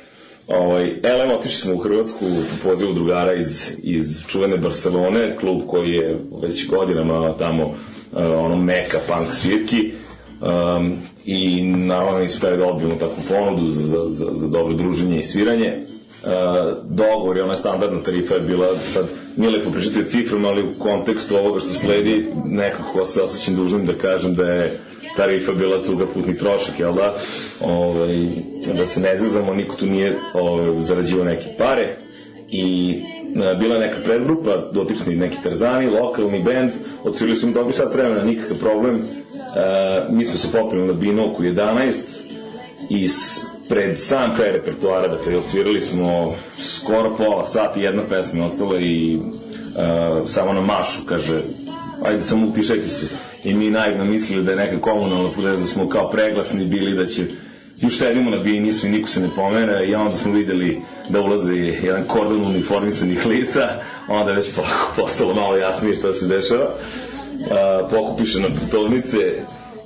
Ovaj, 0.48 1.00
elem, 1.04 1.32
otišli 1.32 1.62
smo 1.62 1.74
u 1.74 1.78
Hrvatsku 1.78 2.20
po 2.20 2.70
pozivu 2.70 2.94
drugara 2.94 3.34
iz, 3.34 3.72
iz 3.84 4.22
čuvene 4.28 4.58
Barcelone, 4.58 5.38
klub 5.38 5.62
koji 5.68 5.92
je 5.92 6.20
već 6.42 6.68
godinama 6.68 7.34
tamo 7.38 7.76
ono 8.16 8.58
meka 8.58 8.98
punk 9.08 9.34
svirki 9.34 9.92
um, 10.42 10.98
i 11.26 11.64
naravno 11.64 12.20
nismo 12.20 12.38
hteli 12.38 12.58
da 12.58 12.66
odbijemo 12.66 12.96
takvu 12.96 13.24
ponudu 13.30 13.70
za, 13.70 13.82
za, 13.88 14.10
za, 14.10 14.26
za 14.32 14.48
dobro 14.48 14.74
druženje 14.74 15.18
i 15.20 15.24
sviranje. 15.24 15.78
Uh, 16.24 16.30
dogovor 16.90 17.38
je 17.38 17.44
ona 17.44 17.56
standardna 17.56 18.04
tarifa 18.04 18.34
je 18.34 18.42
bila, 18.42 18.68
sad 18.94 19.06
nije 19.38 19.52
lepo 19.52 19.72
pričati 19.72 20.00
o 20.00 20.10
ciframa, 20.10 20.48
ali 20.48 20.64
u 20.64 20.80
kontekstu 20.80 21.36
ovoga 21.38 21.60
što 21.60 21.70
sledi 21.70 22.26
nekako 22.46 23.06
se 23.06 23.22
osjećam 23.22 23.56
dužnim 23.56 23.86
da 23.86 23.94
kažem 23.94 24.36
da 24.36 24.46
je 24.46 24.80
tarifa 25.16 25.52
bila 25.52 25.82
cuga 25.82 26.06
putni 26.14 26.38
trošak, 26.38 26.80
jel 26.80 26.94
da? 26.94 27.14
Ovaj, 27.62 28.26
da 28.78 28.86
se 28.86 29.00
ne 29.02 29.18
zazamo, 29.18 29.54
niko 29.54 29.76
tu 29.76 29.86
nije 29.86 30.20
ovaj, 30.34 30.82
zarađivao 30.82 31.26
neke 31.26 31.46
pare 31.58 31.96
i 32.50 32.96
bila 33.60 33.80
neka 33.80 33.98
predgrupa, 34.04 34.58
dotični 34.74 35.16
neki 35.16 35.38
tarzani, 35.44 35.90
lokalni 35.90 36.44
bend, 36.44 36.72
odsvirili 37.04 37.38
su 37.38 37.48
mi 37.48 37.54
dobri 37.54 37.74
sad 37.74 37.94
vremena, 37.94 38.24
nikakav 38.24 38.58
problem. 38.58 38.96
E, 38.96 39.02
mi 40.10 40.26
smo 40.26 40.38
se 40.38 40.52
popili 40.52 40.88
na 40.88 40.94
Binoku 40.94 41.44
11 41.44 41.94
i 42.90 43.10
pred 43.70 44.00
sam 44.00 44.36
kraj 44.36 44.52
repertoara, 44.52 45.08
dakle, 45.08 45.38
odsvirali 45.38 45.82
smo 45.82 46.34
skoro 46.60 47.16
pola 47.18 47.44
sati, 47.44 47.82
jedna 47.82 48.02
pesma 48.10 48.40
je 48.40 48.46
ostala 48.46 48.80
i 48.80 49.16
e, 49.16 49.20
samo 50.28 50.54
na 50.54 50.62
mašu, 50.62 51.02
kaže, 51.06 51.44
ajde 52.06 52.24
samo 52.24 52.48
utišajte 52.48 52.88
se 52.88 53.08
i 53.44 53.54
mi 53.54 53.70
naivno 53.70 54.06
mislili 54.06 54.44
da 54.44 54.52
je 54.52 54.58
neka 54.58 54.80
komunalna 54.82 55.30
da 55.60 55.66
smo 55.66 55.90
kao 55.90 56.10
preglasni 56.10 56.66
bili, 56.66 56.94
da 56.94 57.06
će 57.06 57.26
još 57.82 57.98
sedimo 57.98 58.30
na 58.30 58.38
bini, 58.38 58.74
svi 58.74 58.90
niko 58.90 59.08
se 59.10 59.22
ne 59.22 59.30
pomera 59.36 59.84
i 59.84 59.96
onda 59.96 60.16
smo 60.16 60.32
videli 60.34 60.82
da 61.10 61.22
ulazi 61.22 61.74
jedan 61.84 62.04
kordon 62.04 62.46
uniformisanih 62.46 63.26
lica, 63.26 63.70
onda 64.08 64.32
je 64.32 64.38
već 64.38 64.52
polako 64.56 64.94
postalo 64.96 65.34
malo 65.34 65.58
jasnije 65.58 65.96
šta 65.96 66.14
se 66.14 66.28
dešava. 66.28 66.70
Pokupiše 67.90 68.40
na 68.40 68.48
putovnice 68.60 69.18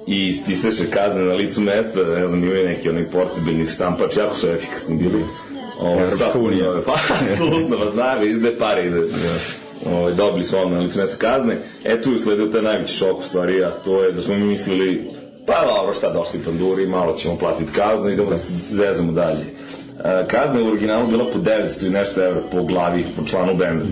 i 0.08 0.28
ispisaše 0.28 0.84
kazne 0.90 1.22
na 1.22 1.34
licu 1.34 1.62
mesta, 1.62 2.00
ne 2.04 2.28
znam, 2.28 2.44
imaju 2.44 2.68
neki 2.68 2.90
onaj 2.90 3.06
portabilni 3.14 3.66
štampač, 3.68 4.18
jako 4.18 4.36
su 4.36 4.50
efikasni 4.50 4.96
bili. 4.96 5.26
Ovo, 5.80 6.02
Evropska 6.02 6.40
unija. 6.40 6.74
Pa, 6.86 6.94
apsolutno, 7.22 7.78
vas 7.78 7.94
znaju, 7.94 8.30
izde 8.30 8.56
pare 8.60 8.86
ide. 8.86 9.02
Ovaj, 9.86 10.14
dobili 10.14 10.44
smo 10.44 10.66
na 10.66 10.80
licu 10.80 11.00
mesta 11.00 11.16
kazne. 11.18 11.62
E 11.86 12.02
tu 12.02 12.10
je 12.10 12.16
usledio 12.16 12.48
taj 12.48 12.62
najveći 12.62 12.94
šok 12.94 13.20
u 13.20 13.24
stvari, 13.24 13.64
a 13.64 13.70
to 13.70 14.04
je 14.04 14.12
da 14.12 14.22
smo 14.22 14.36
mi 14.36 14.46
mislili 14.46 15.10
pa 15.48 15.66
dobro 15.66 15.94
šta 15.94 16.14
došli 16.14 16.40
panduri, 16.46 16.88
malo 16.88 17.14
ćemo 17.14 17.38
platiti 17.38 17.72
kaznu 17.74 18.10
i 18.10 18.16
da 18.16 18.24
zezamo 18.62 19.12
dalje. 19.12 19.46
E, 20.04 20.26
kazna 20.28 20.60
je 20.60 20.64
u 20.64 20.68
originalu 20.68 21.08
bila 21.08 21.26
po 21.32 21.40
900 21.40 21.86
i 21.86 21.90
nešto 21.90 22.26
evra 22.26 22.42
po 22.52 22.64
glavi, 22.64 23.06
po 23.18 23.26
članu 23.26 23.56
benda. 23.56 23.86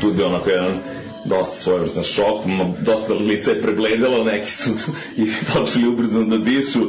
Tu 0.00 0.10
je 0.18 0.24
onako 0.24 0.50
jedan 0.50 0.72
dosta 1.24 1.56
svojevrstan 1.56 2.02
šok, 2.02 2.44
dosta 2.80 3.14
lica 3.14 3.50
je 3.50 3.62
pregledalo, 3.62 4.24
neki 4.24 4.50
su 4.50 4.70
i 5.22 5.26
počeli 5.54 5.88
ubrzano 5.88 6.36
da 6.36 6.44
dišu, 6.44 6.80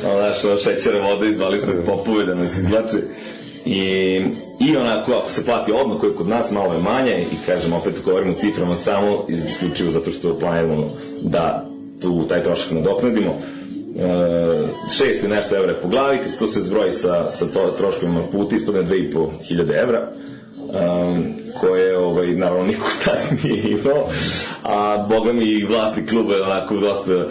znaš, 0.00 0.62
šećera 0.64 1.06
voda 1.06 1.26
izvali 1.26 1.58
smo 1.58 1.72
popove 1.86 2.24
da 2.24 2.34
nas 2.34 2.56
izlače. 2.56 2.96
I, 3.66 4.20
I 4.60 4.76
onako, 4.76 5.12
ako 5.12 5.30
se 5.30 5.44
plati 5.44 5.72
odmah, 5.72 6.00
koji 6.00 6.14
kod 6.14 6.28
nas 6.28 6.50
malo 6.50 6.74
je 6.74 6.80
manje, 6.82 7.24
i 7.32 7.46
kažem, 7.46 7.72
opet 7.72 7.94
govorimo 8.04 8.34
ciframa 8.34 8.76
samo 8.76 9.26
isključivo 9.28 9.90
zato 9.90 10.10
što 10.10 10.38
planiramo 10.38 10.88
da 11.22 11.73
tu 12.04 12.28
taj 12.28 12.42
trošak 12.42 12.72
nadoknadimo, 12.72 13.30
e, 13.30 14.02
600 14.88 15.28
nešto 15.28 15.56
evra 15.56 15.74
po 15.82 15.88
glavi, 15.88 16.18
kad 16.18 16.30
se 16.30 16.38
to 16.38 16.46
se 16.46 16.60
zbroji 16.60 16.92
sa, 16.92 17.30
sa 17.30 17.46
to, 17.46 17.74
troškovima 17.78 18.22
puta, 18.32 18.56
ispadne 18.56 18.82
2500 18.82 19.82
evra, 19.82 20.08
um, 20.58 21.24
koje 21.60 21.98
ovaj, 21.98 22.26
naravno 22.26 22.64
niko 22.64 22.86
tas 23.04 23.24
nije 23.42 23.70
imao, 23.70 24.08
a 24.62 25.06
boga 25.08 25.32
mi 25.32 25.44
i 25.44 25.64
vlasnik 25.64 26.10
kluba 26.10 26.34
je 26.34 26.42
onako 26.42 26.76
dosta 26.76 27.16
uh, 27.16 27.26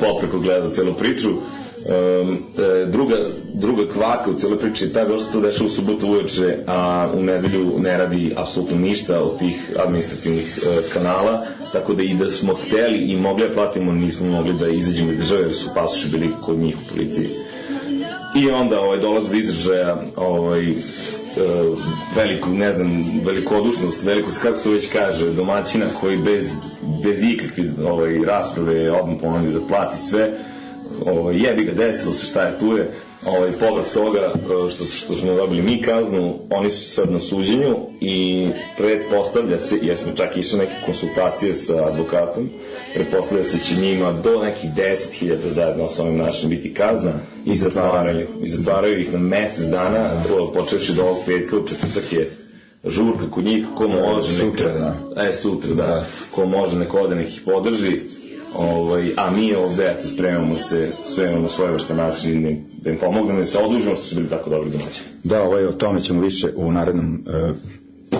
popreko 0.00 0.38
gledao 0.38 0.70
celu 0.70 0.94
priču. 0.94 1.30
Um, 1.30 2.38
druga, 2.86 3.16
druga 3.54 3.92
kvaka 3.92 4.30
u 4.30 4.34
celoj 4.34 4.58
priči 4.58 4.84
je 4.84 4.92
ta 4.92 5.04
da 5.04 5.18
se 5.18 5.32
to 5.32 5.40
dešava 5.40 5.66
u 5.66 5.70
subotu 5.70 6.08
uveče, 6.08 6.58
a 6.66 7.08
u 7.14 7.22
nedelju 7.22 7.72
ne 7.78 7.98
radi 7.98 8.32
apsolutno 8.36 8.76
ništa 8.76 9.22
od 9.22 9.38
tih 9.38 9.72
administrativnih 9.78 10.58
uh, 10.58 10.92
kanala, 10.92 11.46
tako 11.72 11.94
da 11.94 12.02
i 12.02 12.14
da 12.14 12.30
smo 12.30 12.54
hteli 12.54 12.98
i 12.98 13.16
mogli 13.16 13.48
da 13.48 13.54
platimo, 13.54 13.92
nismo 13.92 14.26
mogli 14.26 14.52
da 14.52 14.68
izađemo 14.68 15.12
iz 15.12 15.18
države, 15.18 15.42
jer 15.42 15.54
su 15.54 15.70
pasuši 15.74 16.08
bili 16.08 16.32
kod 16.42 16.58
njih 16.58 16.76
u 16.76 16.94
policiji. 16.94 17.28
I 18.34 18.50
onda 18.50 18.80
ovaj, 18.80 18.98
dolaz 18.98 19.28
do 19.28 19.36
izražaja 19.36 20.02
ovaj, 20.16 20.74
veliku, 22.16 22.50
ne 22.50 22.72
znam, 22.72 23.04
velikodušnost, 23.24 24.04
veliko, 24.04 24.30
kako 24.42 24.56
se 24.56 24.62
to 24.62 24.70
već 24.70 24.92
kaže, 24.92 25.30
domaćina 25.30 25.86
koji 26.00 26.16
bez, 26.16 26.52
bez 27.02 27.22
ikakve 27.22 27.64
ovaj, 27.84 28.18
rasprave 28.26 28.90
odmah 28.92 29.16
ponudi 29.22 29.52
da 29.52 29.66
plati 29.66 30.02
sve, 30.02 30.30
ovaj, 31.06 31.36
jebi 31.36 31.64
ga 31.64 31.72
desilo 31.72 32.14
se 32.14 32.26
šta 32.26 32.42
je 32.42 32.58
tu 32.58 32.72
je, 32.72 32.90
ovaj, 33.26 33.52
povrh 33.52 33.86
toga 33.94 34.32
e, 34.34 34.70
što, 34.70 34.84
što 34.84 35.14
smo 35.14 35.34
dobili 35.34 35.62
mi 35.62 35.82
kaznu, 35.82 36.38
oni 36.50 36.70
su 36.70 36.90
sad 36.90 37.10
na 37.12 37.18
suđenju 37.18 37.76
i 38.00 38.48
pretpostavlja 38.76 39.58
se, 39.58 39.78
jer 39.82 39.96
smo 39.96 40.12
čak 40.12 40.36
išli 40.36 40.58
neke 40.58 40.72
konsultacije 40.86 41.54
sa 41.54 41.86
advokatom, 41.86 42.50
pretpostavlja 42.94 43.44
se 43.44 43.56
da 43.56 43.62
će 43.62 43.80
njima 43.80 44.12
do 44.12 44.42
nekih 44.42 44.70
10.000 44.70 45.36
zajedno 45.48 45.88
sa 45.88 46.02
ovim 46.02 46.16
našim 46.16 46.50
biti 46.50 46.74
kazna 46.74 47.12
i 47.46 47.54
zatvaraju, 47.54 48.26
i 48.42 48.48
zatvaraju 48.48 49.00
ih 49.00 49.12
na 49.12 49.18
mesec 49.18 49.64
dana, 49.64 50.22
počevši 50.54 50.92
do 50.92 51.02
ovog 51.02 51.18
petka, 51.26 51.56
u 51.56 51.66
četvrtak 51.66 52.12
je 52.12 52.30
žurka 52.84 53.30
kod 53.30 53.44
njih, 53.44 53.66
ko 53.74 53.88
može 53.88 54.32
sutra, 54.32 54.72
neka, 54.72 54.94
da. 55.14 55.22
E, 55.28 55.34
sutra, 55.34 55.74
da. 55.74 55.82
da. 55.82 56.06
Ko 56.30 56.46
može 56.46 56.78
neko 56.78 57.00
ode 57.00 57.14
nekih 57.14 57.40
podrži, 57.44 58.00
Ovaj, 58.56 59.12
a 59.16 59.30
mi 59.30 59.54
ovde, 59.54 59.94
eto, 59.98 60.08
spremamo 60.08 60.54
se, 60.54 60.90
spremamo 61.04 61.48
svoje 61.48 61.72
vrste 61.72 61.94
način 61.94 62.64
da 62.82 62.90
im 62.90 62.96
pomognemo, 62.96 63.38
da 63.38 63.46
se 63.46 63.58
odlužimo 63.58 63.94
što 63.94 64.04
su 64.04 64.14
bili 64.14 64.28
tako 64.28 64.50
dobri 64.50 64.70
domaćini. 64.70 65.08
Da, 65.24 65.42
ovaj, 65.42 65.66
o 65.66 65.72
tome 65.72 66.00
ćemo 66.00 66.20
više 66.20 66.52
u 66.56 66.72
narednom, 66.72 67.24
uh, 67.26 67.56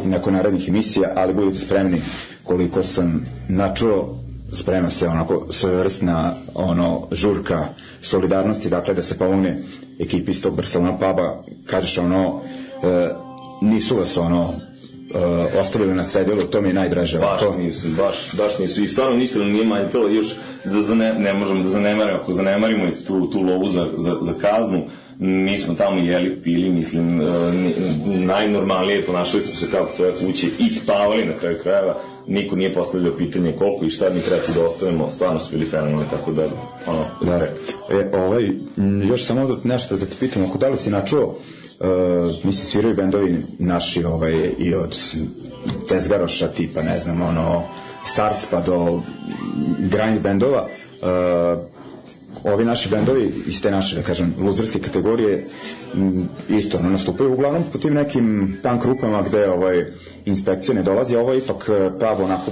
nakon 0.04 0.32
narednih 0.32 0.68
emisija, 0.68 1.12
ali 1.16 1.34
budite 1.34 1.58
spremni 1.58 2.00
koliko 2.44 2.82
sam 2.82 3.24
načuo 3.48 4.18
sprema 4.52 4.90
se 4.90 5.08
onako 5.08 5.46
svojvrstna 5.50 6.34
ono 6.54 7.08
žurka 7.12 7.68
solidarnosti 8.00 8.68
dakle 8.68 8.94
da 8.94 9.02
se 9.02 9.18
pomogne 9.18 9.58
ekipi 9.98 10.30
iz 10.30 10.42
tog 10.42 10.56
Barcelona 10.56 10.92
puba 10.92 11.42
kažeš 11.66 11.98
ono 11.98 12.40
e, 12.82 13.08
nisu 13.62 13.96
vas 13.96 14.16
ono 14.16 14.54
uh, 15.14 15.60
ostavili 15.60 15.94
na 15.94 16.04
cedilu, 16.04 16.42
to 16.42 16.60
mi 16.60 16.68
je 16.68 16.74
najdraže. 16.74 17.18
Baš 17.18 17.40
to. 17.40 17.56
nisu, 17.58 17.86
baš, 17.88 18.16
baš 18.36 18.58
nisu. 18.58 18.84
I 18.84 18.88
stvarno 18.88 19.16
ništa 19.16 19.38
nije 19.38 19.64
manjkalo, 19.64 20.08
još 20.08 20.26
da 20.64 20.82
zane, 20.82 21.14
ne 21.18 21.34
možemo 21.34 21.62
da 21.62 21.68
zanemarimo, 21.68 22.18
ako 22.18 22.32
zanemarimo 22.32 22.84
i 22.86 23.04
tu, 23.06 23.30
tu 23.30 23.42
lovu 23.42 23.68
za, 23.68 23.88
za, 23.96 24.16
za 24.20 24.32
kaznu, 24.32 24.84
mi 25.18 25.58
smo 25.58 25.74
tamo 25.74 26.00
jeli, 26.00 26.42
pili, 26.42 26.70
mislim, 26.70 27.20
uh, 27.20 27.26
najnormalnije 28.06 29.06
ponašali 29.06 29.42
smo 29.42 29.54
se 29.54 29.70
kako 29.70 29.96
svoje 29.96 30.12
kuće 30.12 30.46
i 30.58 30.70
spavali 30.70 31.24
na 31.24 31.32
kraju 31.40 31.56
krajeva, 31.62 31.96
niko 32.26 32.56
nije 32.56 32.74
postavljao 32.74 33.16
pitanje 33.16 33.52
koliko 33.58 33.84
i 33.84 33.90
šta 33.90 34.10
mi 34.10 34.20
treba 34.20 34.42
da 34.54 34.66
ostavimo, 34.66 35.10
stvarno 35.10 35.38
su 35.38 35.50
bili 35.50 35.66
fenomenalni, 35.66 36.06
tako 36.10 36.32
da, 36.32 36.46
ono, 36.86 37.04
da. 37.22 37.46
E, 37.90 38.10
ovaj, 38.14 38.50
još 39.08 39.24
samo 39.24 39.46
da, 39.46 39.56
nešto 39.64 39.96
da 39.96 40.06
te 40.06 40.14
pitam, 40.20 40.44
ako 40.48 40.58
da 40.58 40.68
li 40.68 40.76
si 40.76 40.90
načuo, 40.90 41.38
uh, 41.80 41.86
mislim, 42.44 42.66
sviraju 42.66 42.94
bendovi 42.94 43.42
naši 43.58 44.04
ovaj, 44.04 44.50
i 44.58 44.74
od 44.74 44.98
Tezgaroša 45.88 46.48
tipa, 46.48 46.82
ne 46.82 46.98
znam, 46.98 47.22
ono, 47.22 47.62
Sars 48.06 48.46
pa 48.50 48.60
do 48.60 49.02
grind 49.78 50.20
bendova, 50.20 50.66
uh, 51.02 51.64
ovi 52.52 52.64
naši 52.64 52.88
bendovi 52.88 53.32
iz 53.46 53.62
te 53.62 53.70
naše, 53.70 53.96
da 53.96 54.02
kažem, 54.02 54.34
luzerske 54.40 54.78
kategorije 54.78 55.46
m, 55.94 56.28
isto 56.48 56.78
ono, 56.78 56.90
nastupaju 56.90 57.32
uglavnom 57.32 57.62
po 57.72 57.78
tim 57.78 57.94
nekim 57.94 58.56
punk 58.62 58.82
grupama 58.82 59.22
gde 59.22 59.50
ovaj, 59.50 59.86
inspekcija 60.24 60.74
ne 60.74 60.82
dolazi, 60.82 61.16
ovo 61.16 61.32
je 61.32 61.38
ipak 61.38 61.68
e, 61.68 61.98
pravo 61.98 62.24
onako 62.24 62.50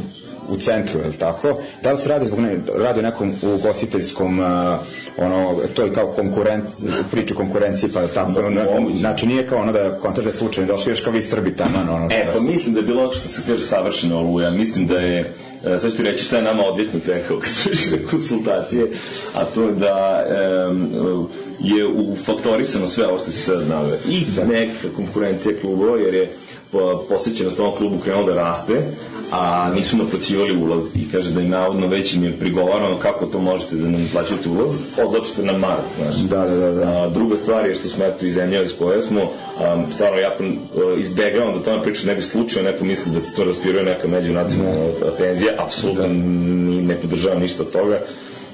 u 0.49 0.57
centru, 0.57 1.01
je 1.01 1.07
li 1.07 1.13
tako? 1.13 1.59
Da 1.83 1.93
li 1.93 1.99
se 1.99 2.09
radi 2.09 2.27
zbog 2.27 2.41
ne, 2.41 2.59
radi 2.77 2.99
o 2.99 3.03
nekom 3.03 3.35
ugostiteljskom, 3.43 4.39
uh, 4.39 4.47
ono, 5.17 5.61
to 5.75 5.83
je 5.83 5.93
kao 5.93 6.07
konkurent, 6.07 6.65
priču 7.11 7.35
konkurencije, 7.35 7.93
pa 7.93 8.07
tako, 8.07 8.33
Da, 8.33 8.67
ono, 8.71 8.91
znači 8.95 9.27
nije 9.27 9.47
kao 9.47 9.59
ono 9.59 9.73
da 9.73 9.99
kontraš 9.99 10.25
da 10.25 10.31
je 10.31 10.35
slučajno 10.35 10.73
došli 10.73 10.93
još 10.93 11.01
kao 11.01 11.13
vi 11.13 11.23
Srbi 11.23 11.57
tamo, 11.57 11.79
ono, 11.79 12.09
E, 12.11 12.27
pa 12.35 12.41
mislim 12.41 12.75
da 12.75 12.81
je 12.81 12.87
bilo 12.87 13.13
što 13.15 13.29
se 13.29 13.43
kaže 13.47 13.63
savršeno 13.65 14.19
oluja. 14.19 14.51
Mislim 14.51 14.87
da 14.87 14.99
je, 14.99 15.33
e, 15.67 15.79
sad 15.79 15.91
ću 15.91 15.97
ti 15.97 16.03
reći 16.03 16.25
šta 16.25 16.37
je 16.37 16.43
nama 16.43 16.65
odvjetnik 16.65 17.07
rekao 17.07 17.39
kad 17.43 17.51
su 17.51 17.73
išli 17.73 17.99
na 17.99 18.09
konsultacije, 18.11 18.87
a 19.35 19.45
to 19.45 19.63
je 19.63 19.73
da 19.73 20.25
em, 20.69 20.91
je 21.61 21.87
ufaktorisano 21.87 22.87
sve 22.87 23.07
ovo 23.07 23.19
što 23.19 23.31
si 23.31 23.39
sad 23.39 23.69
naveo. 23.69 23.97
I 24.09 24.23
neka 24.49 24.89
konkurencija 24.97 25.55
klubova, 25.61 25.99
jer 25.99 26.15
je 26.15 26.31
posjećenost 27.09 27.61
ovom 27.61 27.77
klubu 27.77 27.99
krenula 27.99 28.27
da 28.27 28.35
raste, 28.35 28.87
a 29.33 29.71
nisu 29.75 29.97
naplaćivali 29.97 30.57
ulaz 30.57 30.87
i 30.95 31.11
kaže 31.13 31.31
da 31.31 31.41
je 31.41 31.49
navodno 31.49 31.87
već 31.87 32.15
im 32.15 32.25
je 32.25 32.33
prigovarano 32.33 32.99
kako 32.99 33.27
to 33.27 33.39
možete 33.39 33.77
da 33.77 33.89
ne 33.89 33.99
naplaćujete 33.99 34.49
ulaz, 34.49 34.71
odlačite 35.05 35.43
na 35.43 35.53
mart, 35.53 35.83
znaš. 36.03 36.17
Da, 36.17 36.47
da, 36.47 36.57
da, 36.57 36.71
da. 36.73 37.03
A, 37.03 37.09
druga 37.09 37.37
stvar 37.37 37.67
je 37.67 37.75
što 37.75 37.89
smo 37.89 38.05
eto 38.05 38.27
iz 38.27 38.35
zemlje 38.35 38.65
iz 38.65 38.73
koje 38.79 39.03
smo, 39.03 39.23
um, 39.23 39.93
stvarno 39.93 40.19
jako 40.19 40.45
uh, 40.45 41.01
izbegavam 41.01 41.55
da 41.55 41.63
tome 41.65 41.83
priča 41.83 42.07
ne 42.07 42.15
bi 42.15 42.23
slučajno 42.23 42.71
neko 42.71 42.85
misli 42.85 43.13
da 43.13 43.21
se 43.21 43.35
to 43.35 43.45
raspiruje 43.45 43.85
neka 43.85 44.09
međunacionalna 44.09 44.87
tenzija, 45.19 45.53
apsolutno 45.59 46.09
ni, 46.09 46.83
ne 46.83 46.95
podržavam 46.95 47.41
ništa 47.43 47.63
od 47.63 47.71
toga 47.71 48.01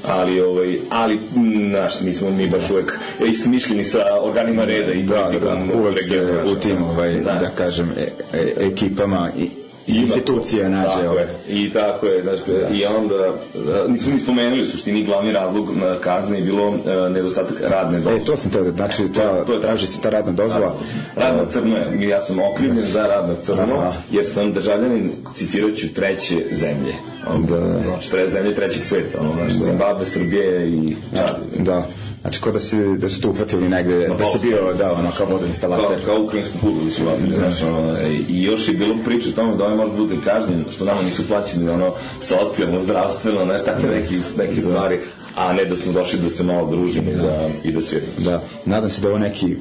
ali 0.05 0.40
ovaj 0.40 0.78
ali 0.90 1.14
m, 1.36 1.68
znaš 1.70 2.00
mi 2.00 2.12
smo 2.12 2.30
mi 2.30 2.48
baš 2.48 2.70
uvek 2.70 2.98
istomišljeni 3.26 3.84
sa 3.84 3.98
organima 4.22 4.64
reda 4.64 4.92
i 4.92 5.03
Da, 5.03 5.30
da, 5.32 5.38
da, 5.38 5.59
uvek 5.74 5.98
se 6.09 6.42
u 6.46 6.55
tim, 6.55 6.82
ovaj, 6.82 7.14
da, 7.14 7.32
da. 7.32 7.50
kažem, 7.57 7.90
e, 7.96 8.09
e, 8.32 8.53
ekipama 8.59 9.30
i 9.38 9.61
i 9.87 9.97
institucija 9.97 10.68
nađe. 10.68 10.89
Tako 10.89 11.09
ovaj. 11.09 11.22
je. 11.22 11.28
I 11.49 11.70
tako 11.70 12.07
je, 12.07 12.22
znači, 12.22 12.43
i 12.74 12.85
onda, 12.85 13.14
da, 13.55 13.89
nismo 13.89 14.12
ni 14.12 14.18
spomenuli, 14.18 14.62
u 14.62 14.66
suštini 14.66 15.05
glavni 15.05 15.33
razlog 15.33 15.68
na 15.76 15.99
kazne 16.01 16.39
je 16.39 16.45
bilo 16.45 16.74
e, 17.07 17.11
nedostatak 17.11 17.57
radne 17.62 17.97
dozvole. 17.99 18.16
E, 18.16 18.24
to 18.24 18.37
sam 18.37 18.51
teo 18.51 18.64
da, 18.64 18.70
znači, 18.72 19.03
ta, 19.14 19.45
to 19.45 19.53
je- 19.53 19.61
traži 19.61 19.87
se 19.87 20.01
ta 20.01 20.11
radna 20.11 20.33
dozvola. 20.33 20.76
Rad 21.16 21.37
na 21.37 21.47
crno 21.47 21.76
je, 21.76 22.09
ja 22.09 22.20
sam 22.20 22.39
okrivljen 22.53 22.87
za 22.89 23.07
rad 23.07 23.28
na 23.28 23.35
crno, 23.35 23.76
Aha. 23.78 23.93
jer 24.11 24.26
sam 24.26 24.53
državljanin, 24.53 25.11
citirat 25.35 25.76
ću, 25.76 25.95
treće 25.95 26.37
zemlje. 26.53 26.93
Ono, 27.28 27.47
Da. 27.47 27.83
Znači, 27.83 28.11
tre 28.11 28.28
zemlje 28.28 28.55
trećeg 28.55 28.85
sveta, 28.85 29.20
ono, 29.20 29.33
znači, 29.35 29.55
Zimbabwe, 29.55 30.05
Srbije 30.05 30.68
i 30.68 30.97
Čad. 31.16 31.37
Da. 31.59 31.87
Znači, 32.22 32.40
ko 32.40 32.50
da, 32.52 32.60
si, 32.60 32.76
da 32.98 33.08
su 33.08 33.20
te 33.20 33.28
uhvatili 33.28 33.68
negde, 33.68 34.08
da 34.18 34.24
si 34.24 34.46
bio, 34.46 34.72
da, 34.78 34.92
ono, 34.92 35.10
kao 35.10 35.26
Kao, 35.26 35.36
vodoinstalater. 35.36 36.04
kao 36.04 36.22
ukrajinsku 36.22 36.58
kudu 36.60 36.90
su 36.90 37.04
vadili, 37.06 37.34
znaš, 37.36 37.62
ono, 37.62 37.96
i 38.28 38.42
još 38.42 38.68
je 38.68 38.74
bilo 38.74 38.94
priče 39.04 39.28
o 39.28 39.32
tome 39.32 39.56
da 39.56 39.64
ovaj 39.64 39.76
može 39.76 39.92
bude 39.92 40.16
kažnjen, 40.24 40.64
što 40.74 40.84
nama 40.84 41.02
nisu 41.02 41.28
plaćeni, 41.28 41.68
ono, 41.68 41.94
socijalno, 42.20 42.80
zdravstveno, 42.80 43.44
znaš, 43.44 43.64
takve 43.64 43.90
neki, 43.90 44.14
neke 44.38 44.60
stvari, 44.60 44.98
a 45.36 45.52
ne 45.52 45.64
da 45.64 45.76
smo 45.76 45.92
došli 45.92 46.18
da 46.18 46.30
se 46.30 46.44
malo 46.44 46.70
družimo 46.70 47.10
i 47.10 47.14
da, 47.14 47.48
i 47.64 47.72
da 47.72 47.80
sviramo. 47.80 48.12
Da, 48.18 48.42
nadam 48.66 48.90
se 48.90 49.00
da 49.00 49.08
ovo 49.08 49.18
neki 49.18 49.56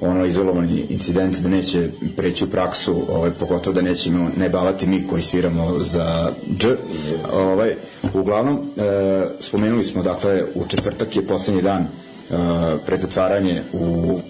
ono 0.00 0.24
izolovani 0.24 0.84
incident 0.88 1.36
da 1.36 1.48
neće 1.48 1.88
preći 2.16 2.44
u 2.44 2.48
praksu, 2.48 3.02
ovaj 3.08 3.30
pogotovo 3.30 3.74
da 3.74 3.82
nećemo 3.82 4.30
ne 4.36 4.48
bavati 4.48 4.86
mi 4.86 5.06
koji 5.06 5.22
sviramo 5.22 5.78
za 5.78 6.32
dž. 6.48 6.66
Ovaj 7.32 7.74
uglavnom 8.14 8.56
e, 8.76 8.82
spomenuli 9.40 9.84
smo 9.84 10.02
dakle 10.02 10.42
u 10.54 10.66
četvrtak 10.68 11.16
je 11.16 11.26
poslednji 11.26 11.62
dan 11.62 11.82
e, 11.82 11.86
pred 12.86 13.00
zatvaranje 13.00 13.62
u 13.72 13.80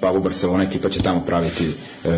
pubu 0.00 0.20
Barcelona 0.20 0.62
ekipa 0.64 0.88
će 0.90 1.02
tamo 1.02 1.20
praviti 1.20 1.66
e, 1.66 2.08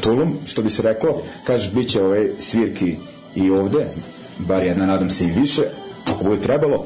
tulum, 0.00 0.34
što 0.46 0.62
bi 0.62 0.70
se 0.70 0.82
reklo, 0.82 1.22
kažeš 1.44 1.70
biće 1.72 2.02
ove 2.02 2.28
svirki 2.40 2.96
i 3.34 3.50
ovde, 3.50 3.86
bar 4.38 4.62
jedna 4.64 4.86
nadam 4.86 5.10
se 5.10 5.24
i 5.24 5.30
više, 5.30 5.62
ako 6.06 6.24
bude 6.24 6.40
trebalo, 6.42 6.84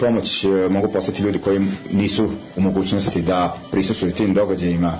pomoć 0.00 0.44
e, 0.44 0.48
mogu 0.68 0.88
poslati 0.88 1.22
ljudi 1.22 1.38
koji 1.38 1.60
nisu 1.92 2.24
u 2.56 2.60
mogućnosti 2.60 3.22
da 3.22 3.56
prisustvuju 3.70 4.12
tim 4.12 4.34
događajima 4.34 4.92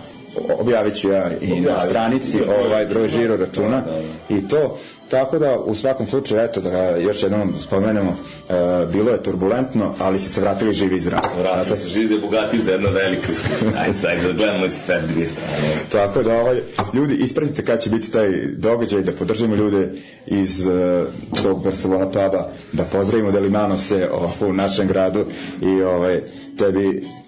objavit 0.59 0.95
ću 0.95 1.11
ja 1.11 1.31
i 1.41 1.49
na 1.51 1.57
Objavi. 1.59 1.81
stranici 1.81 2.39
Broj 2.39 2.57
ovaj 2.57 2.87
broj 2.87 3.03
računa. 3.03 3.09
žiro 3.21 3.37
računa 3.37 3.81
Da, 3.81 3.91
da, 4.29 4.37
i 4.37 4.49
to 4.49 4.79
tako 5.11 5.39
da 5.39 5.59
u 5.59 5.75
svakom 5.75 6.07
slučaju 6.07 6.41
eto 6.41 6.61
da 6.61 6.97
još 6.97 7.23
jednom 7.23 7.55
spomenemo 7.61 8.11
e, 8.11 8.53
bilo 8.93 9.11
je 9.11 9.23
turbulentno 9.23 9.95
ali 9.99 10.19
ste 10.19 10.29
se 10.29 10.41
vratili 10.41 10.73
živi 10.73 10.97
i 10.97 11.01
zdravi 11.01 11.27
Vrata 11.39 11.77
se 11.77 11.89
žize 11.89 12.19
bogati 12.19 12.59
za 12.59 12.73
jedno 12.73 12.91
veliko 12.91 13.33
iskustvo. 13.33 13.69
Ajde, 13.79 14.23
da 14.27 14.33
gledamo 14.33 14.67
iz 14.67 14.73
te 14.87 15.01
druge 15.01 15.27
strane. 15.27 15.53
Tako 15.93 16.23
da 16.23 16.41
ovaj, 16.41 16.61
ljudi 16.95 17.15
ispratite 17.15 17.65
kad 17.65 17.81
će 17.81 17.91
biti 17.91 18.11
taj 18.11 18.29
događaj 18.47 19.03
da 19.03 19.13
podržimo 19.13 19.55
ljude 19.55 19.93
iz 20.27 20.67
uh, 20.67 21.43
tog 21.43 21.65
Barcelona 21.65 22.07
puba 22.07 22.49
da 22.73 22.85
pozdravimo 22.85 23.31
Delimano 23.31 23.79
se 23.79 24.09
ovako 24.13 24.47
u 24.47 24.53
našem 24.53 24.89
gradu 24.89 25.25
i 25.63 25.83
ovaj 25.83 26.23
tebi 26.59 26.89
e, 26.89 27.26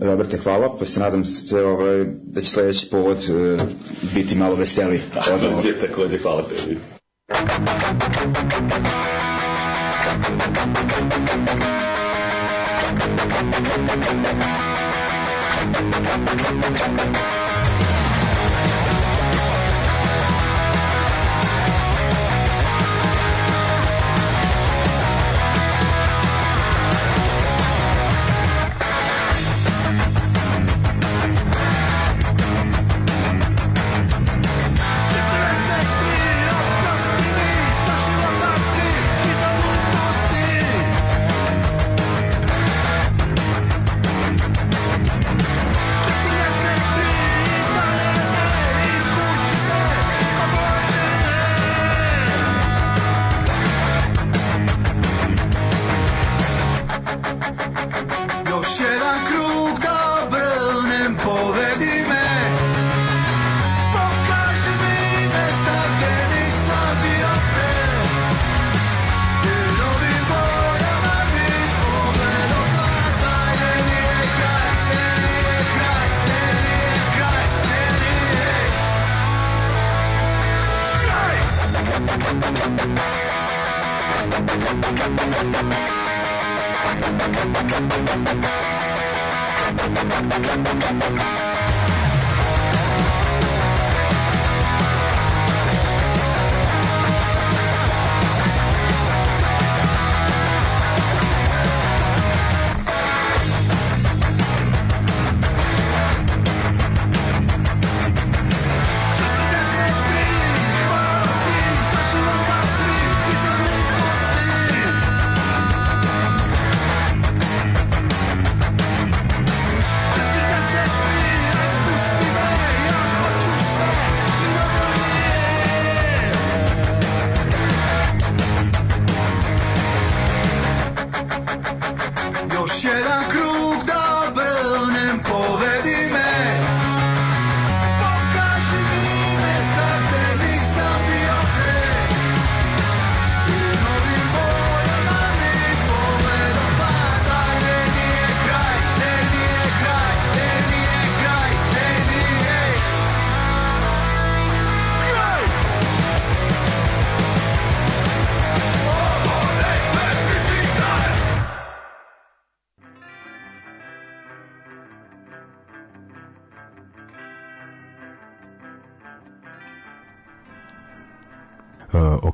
Roberte 0.00 0.38
hvala 0.38 0.76
pa 0.78 0.84
se 0.84 1.00
nadam 1.00 1.24
se 1.24 1.56
ovaj, 1.56 2.04
da 2.22 2.40
će 2.40 2.46
sledeći 2.46 2.90
povod 2.90 3.18
e, 3.18 3.56
biti 4.14 4.34
malo 4.34 4.54
veseli 4.54 5.00
od 5.34 5.42
ovog. 5.42 5.56
Takođe, 5.56 5.72
takođe, 5.80 6.18
hvala 6.18 6.42
tebi. 6.42 6.78
Još 7.28 7.38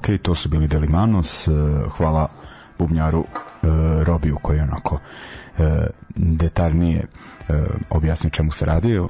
ok, 0.05 0.23
to 0.23 0.35
su 0.35 0.49
bili 0.49 0.69
Delimanos, 0.69 1.49
uh, 1.49 1.57
hvala 1.97 2.29
bubnjaru 2.79 3.21
uh, 3.21 3.27
Robiju 4.03 4.39
koji 4.43 4.57
je 4.57 4.63
onako 4.63 4.95
uh, 4.95 5.65
detaljnije 6.17 7.07
objasnio 7.91 8.31
čemu 8.31 8.51
se 8.51 8.65
radio 8.65 9.09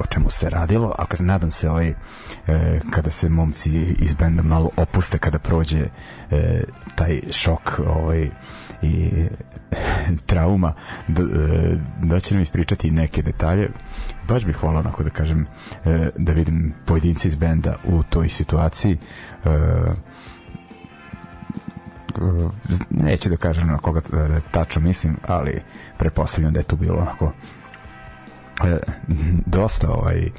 o 0.00 0.06
čemu 0.06 0.30
se 0.30 0.50
radilo, 0.50 0.94
a 0.98 1.06
kad 1.06 1.20
nadam 1.20 1.50
se 1.50 1.70
ovaj, 1.70 1.88
e, 1.88 2.80
kada 2.90 3.10
se 3.10 3.28
momci 3.28 3.70
iz 3.98 4.14
benda 4.14 4.42
malo 4.42 4.70
opuste 4.76 5.18
kada 5.18 5.38
prođe 5.38 5.78
e, 6.30 6.62
taj 6.94 7.20
šok 7.30 7.80
ovaj, 7.86 8.28
i 8.82 9.10
trauma 10.26 10.74
da, 11.08 11.22
e, 11.22 11.26
da 12.02 12.20
će 12.20 12.34
nam 12.34 12.42
ispričati 12.42 12.90
neke 12.90 13.22
detalje. 13.22 13.70
Baš 14.28 14.44
bih 14.44 14.62
volao 14.62 14.80
onako 14.80 15.02
da 15.02 15.10
kažem 15.10 15.46
e, 15.84 16.10
da 16.16 16.32
vidim 16.32 16.74
pojedince 16.86 17.28
iz 17.28 17.36
benda 17.36 17.76
u 17.84 18.02
toj 18.02 18.28
situaciji 18.28 18.92
e, 18.92 19.48
neću 22.90 23.28
da 23.28 23.36
kažem 23.36 23.68
na 23.68 23.78
koga 23.78 24.00
e, 24.00 24.40
tačno 24.50 24.82
mislim, 24.82 25.16
ali 25.26 25.62
prepostavljam 25.96 26.52
da 26.52 26.60
je 26.60 26.64
tu 26.64 26.76
bilo 26.76 26.98
onako 26.98 27.32
e, 28.64 28.78
dosta 29.46 29.90
ovaj 29.90 30.26
e, 30.26 30.30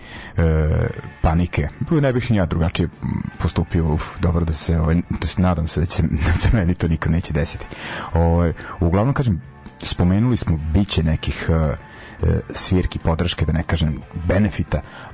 panike. 1.22 1.68
Ne 2.02 2.14
bih 2.14 2.32
ni 2.32 2.38
ja 2.38 2.46
drugačije 2.46 2.90
postupio. 3.38 3.94
Uf, 3.94 4.04
dobro 4.20 4.46
da 4.46 4.54
se 4.54 4.80
ovaj 4.80 4.96
da 5.10 5.28
se 5.28 5.42
nadam 5.42 5.68
se 5.68 5.80
da 5.80 5.86
će 5.86 6.04
da 6.28 6.34
se 6.34 6.50
meni 6.54 6.76
to 6.76 6.88
nikad 6.88 7.12
neće 7.12 7.34
desiti. 7.34 7.66
Ovaj 8.14 8.54
uglavnom 8.80 9.14
kažem 9.14 9.42
spomenuli 9.84 10.38
smo 10.38 10.60
biće 10.74 11.04
nekih 11.04 11.50
e, 11.50 11.89
svirki 12.54 13.00
podrške, 13.00 13.46
da 13.46 13.52
ne 13.52 13.64
kažem 13.64 14.02
benefita, 14.28 14.78
e, 14.78 15.12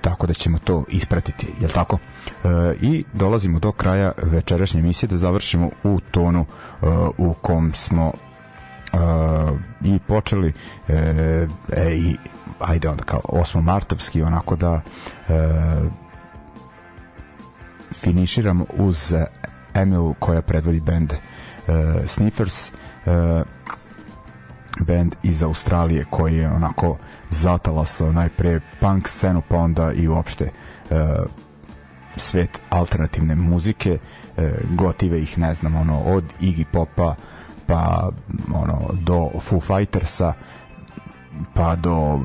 tako 0.00 0.26
da 0.26 0.32
ćemo 0.32 0.58
to 0.58 0.84
ispratiti, 0.88 1.46
je 1.60 1.68
tako? 1.68 1.98
E, 2.44 2.48
I 2.80 3.04
dolazimo 3.12 3.58
do 3.58 3.72
kraja 3.72 4.12
večerašnje 4.22 4.80
emisije 4.80 5.08
da 5.08 5.18
završimo 5.18 5.70
u 5.84 6.00
tonu 6.10 6.46
e, 6.82 6.86
u 7.18 7.34
kom 7.34 7.72
smo 7.74 8.12
i 9.82 9.98
počeli 9.98 10.52
e, 10.88 10.94
e, 11.72 11.96
i 11.96 12.16
ajde 12.60 12.88
onda 12.88 13.04
kao 13.04 13.20
8. 13.24 13.60
martovski 13.60 14.22
onako 14.22 14.56
da 14.56 14.80
e, 15.28 15.32
finiširamo 17.92 18.66
uz 18.78 19.12
e, 19.12 19.26
Emil 19.74 20.14
koja 20.18 20.42
predvodi 20.42 20.80
band 20.80 21.12
e, 21.12 21.18
Sniffers 22.06 22.68
e, 22.68 22.72
band 24.80 25.14
iz 25.22 25.42
Australije 25.42 26.04
koji 26.10 26.36
je 26.36 26.50
onako 26.50 26.96
zatalasao 27.30 28.12
najpre 28.12 28.60
punk 28.80 29.08
scenu 29.08 29.42
pa 29.48 29.56
onda 29.56 29.92
i 29.92 30.08
uopšte 30.08 30.44
e, 30.44 30.52
svet 32.16 32.60
alternativne 32.70 33.34
muzike 33.34 33.98
e, 34.36 34.52
gotive 34.70 35.22
ih 35.22 35.38
ne 35.38 35.54
znam 35.54 35.76
ono 35.76 36.00
od 36.00 36.24
Iggy 36.40 36.64
Popa 36.72 37.14
pa 37.66 38.10
ono 38.54 38.90
do 38.92 39.30
Foo 39.40 39.60
Fightersa 39.60 40.34
pa 41.54 41.76
do 41.76 42.14
uh, 42.14 42.22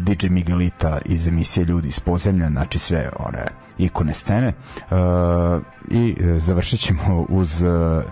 DJ 0.00 0.28
Miguelita 0.28 0.98
iz 1.04 1.28
emisije 1.28 1.64
Ljudi 1.64 1.88
iz 1.88 2.00
podzemlja, 2.00 2.48
znači 2.48 2.78
sve 2.78 3.10
one 3.18 3.44
ikone 3.78 4.14
scene. 4.14 4.52
Uh, 4.90 5.62
i 5.90 6.16
završit 6.38 6.80
ćemo 6.80 7.26
uz 7.28 7.62
uh, 7.62 8.02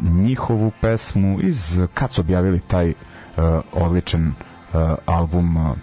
njihovu 0.00 0.72
pesmu 0.80 1.40
iz 1.40 1.80
kad 1.94 2.12
su 2.12 2.20
objavili 2.20 2.60
taj 2.60 2.88
uh, 2.90 2.94
odličan 3.72 4.26
uh, 4.26 4.34
album 5.06 5.56
uh, 5.56 5.76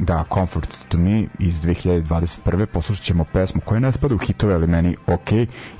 da, 0.00 0.24
Comfort 0.34 0.68
to 0.88 0.98
Me 0.98 1.26
iz 1.38 1.62
2021. 1.62 2.66
Poslušat 2.66 3.04
ćemo 3.04 3.24
pesmu 3.24 3.60
koja 3.64 3.80
ne 3.80 3.92
spada 3.92 4.14
u 4.14 4.18
hitove, 4.18 4.54
ali 4.54 4.66
meni 4.66 4.96
ok 5.06 5.32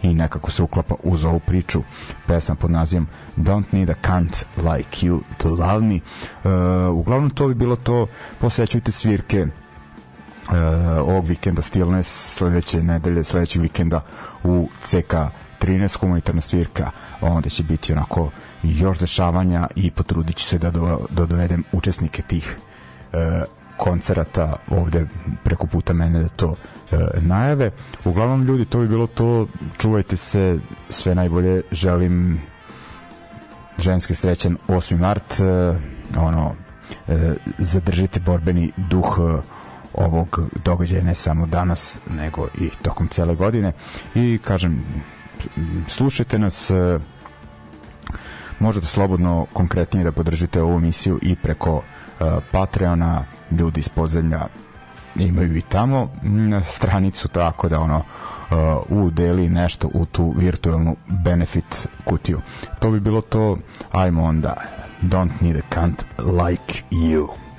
i 0.03 0.15
nekako 0.15 0.51
se 0.51 0.63
uklapa 0.63 0.95
uz 1.03 1.25
ovu 1.25 1.41
priču 1.41 1.83
pesma 2.27 2.55
pod 2.55 2.71
nazivom 2.71 3.07
Don't 3.37 3.65
Need 3.73 3.91
a 3.91 3.95
Cunt 4.07 4.47
Like 4.57 5.07
You 5.07 5.21
to 5.39 5.51
Love 5.51 5.81
Me. 5.81 5.95
Uh, 5.95 6.99
uglavnom 6.99 7.31
to 7.31 7.49
bi 7.49 7.55
bilo 7.55 7.77
to, 7.77 8.07
posećujte 8.41 8.93
svirke 8.93 9.43
uh, 9.43 10.55
ovog 10.99 11.27
vikenda 11.27 11.63
Stillness, 11.63 12.35
sledeće 12.37 12.83
nedelje, 12.83 13.25
sledećeg 13.25 13.63
vikenda 13.63 14.01
u 14.45 14.69
CK 14.81 15.15
13 15.61 16.01
humanitarna 16.01 16.41
svirka 16.41 16.91
onda 17.21 17.49
će 17.49 17.63
biti 17.63 17.93
onako 17.93 18.31
još 18.63 18.99
dešavanja 18.99 19.67
i 19.77 19.91
potrudit 19.91 20.37
ću 20.37 20.45
se 20.45 20.59
da, 20.59 20.71
do, 20.71 21.07
da 21.11 21.27
dovedem 21.27 21.65
učesnike 21.73 22.23
tih 22.23 22.57
uh, 23.13 23.19
koncerata 23.81 24.57
ovde 24.71 25.07
preko 25.45 25.67
puta 25.67 25.93
mene 25.93 26.23
da 26.23 26.29
to 26.29 26.55
e, 26.93 26.97
najave. 27.21 27.71
Uglavnom 28.05 28.45
ljudi, 28.45 28.65
to 28.65 28.79
bi 28.79 28.89
bilo 28.89 29.07
to. 29.07 29.47
Čuvajte 29.79 30.17
se, 30.17 30.59
sve 30.89 31.15
najbolje. 31.15 31.63
Želim 31.73 32.41
ženski 33.79 34.15
srećan 34.15 34.57
8. 34.69 34.99
mart. 34.99 35.41
E, 35.41 35.45
ono, 36.19 36.55
e, 37.09 37.35
zadržite 37.59 38.21
borbeni 38.21 38.73
duh 38.77 39.19
e, 39.19 39.41
ovog 39.95 40.41
događaja 40.65 41.03
ne 41.03 41.15
samo 41.15 41.47
danas, 41.47 42.01
nego 42.11 42.49
i 42.61 42.71
tokom 42.83 43.09
cele 43.09 43.35
godine. 43.35 43.73
I 44.15 44.39
kažem, 44.45 44.85
slušajte 45.89 46.39
nas, 46.39 46.71
e, 46.71 46.99
možete 48.59 48.87
slobodno 48.87 49.47
konkretnije 49.53 50.05
da 50.05 50.13
podržite 50.13 50.63
ovu 50.63 50.77
emisiju 50.77 51.19
i 51.23 51.37
preko 51.37 51.75
uh, 51.77 51.83
Patreona, 52.51 53.25
ljudi 53.51 53.81
iz 53.81 53.89
podzemlja 53.89 54.47
imaju 55.17 55.57
i 55.57 55.63
tamo 55.63 56.11
stranicu 56.65 57.29
tako 57.29 57.69
da 57.69 57.81
ono 57.81 57.97
uh, 57.97 58.57
udeli 58.89 59.49
nešto 59.49 59.91
u 59.95 60.07
tu 60.07 60.35
virtualnu 60.37 60.97
benefit 61.07 61.89
kutiju. 62.05 62.41
To 62.79 62.91
bi 62.91 63.01
bilo 63.01 63.21
to, 63.21 63.59
ajmo 63.93 64.25
onda 64.25 64.55
Don't 65.03 65.41
need 65.41 65.57
a 65.57 65.63
cunt 65.75 66.05
like 66.19 66.85
you. 66.91 67.50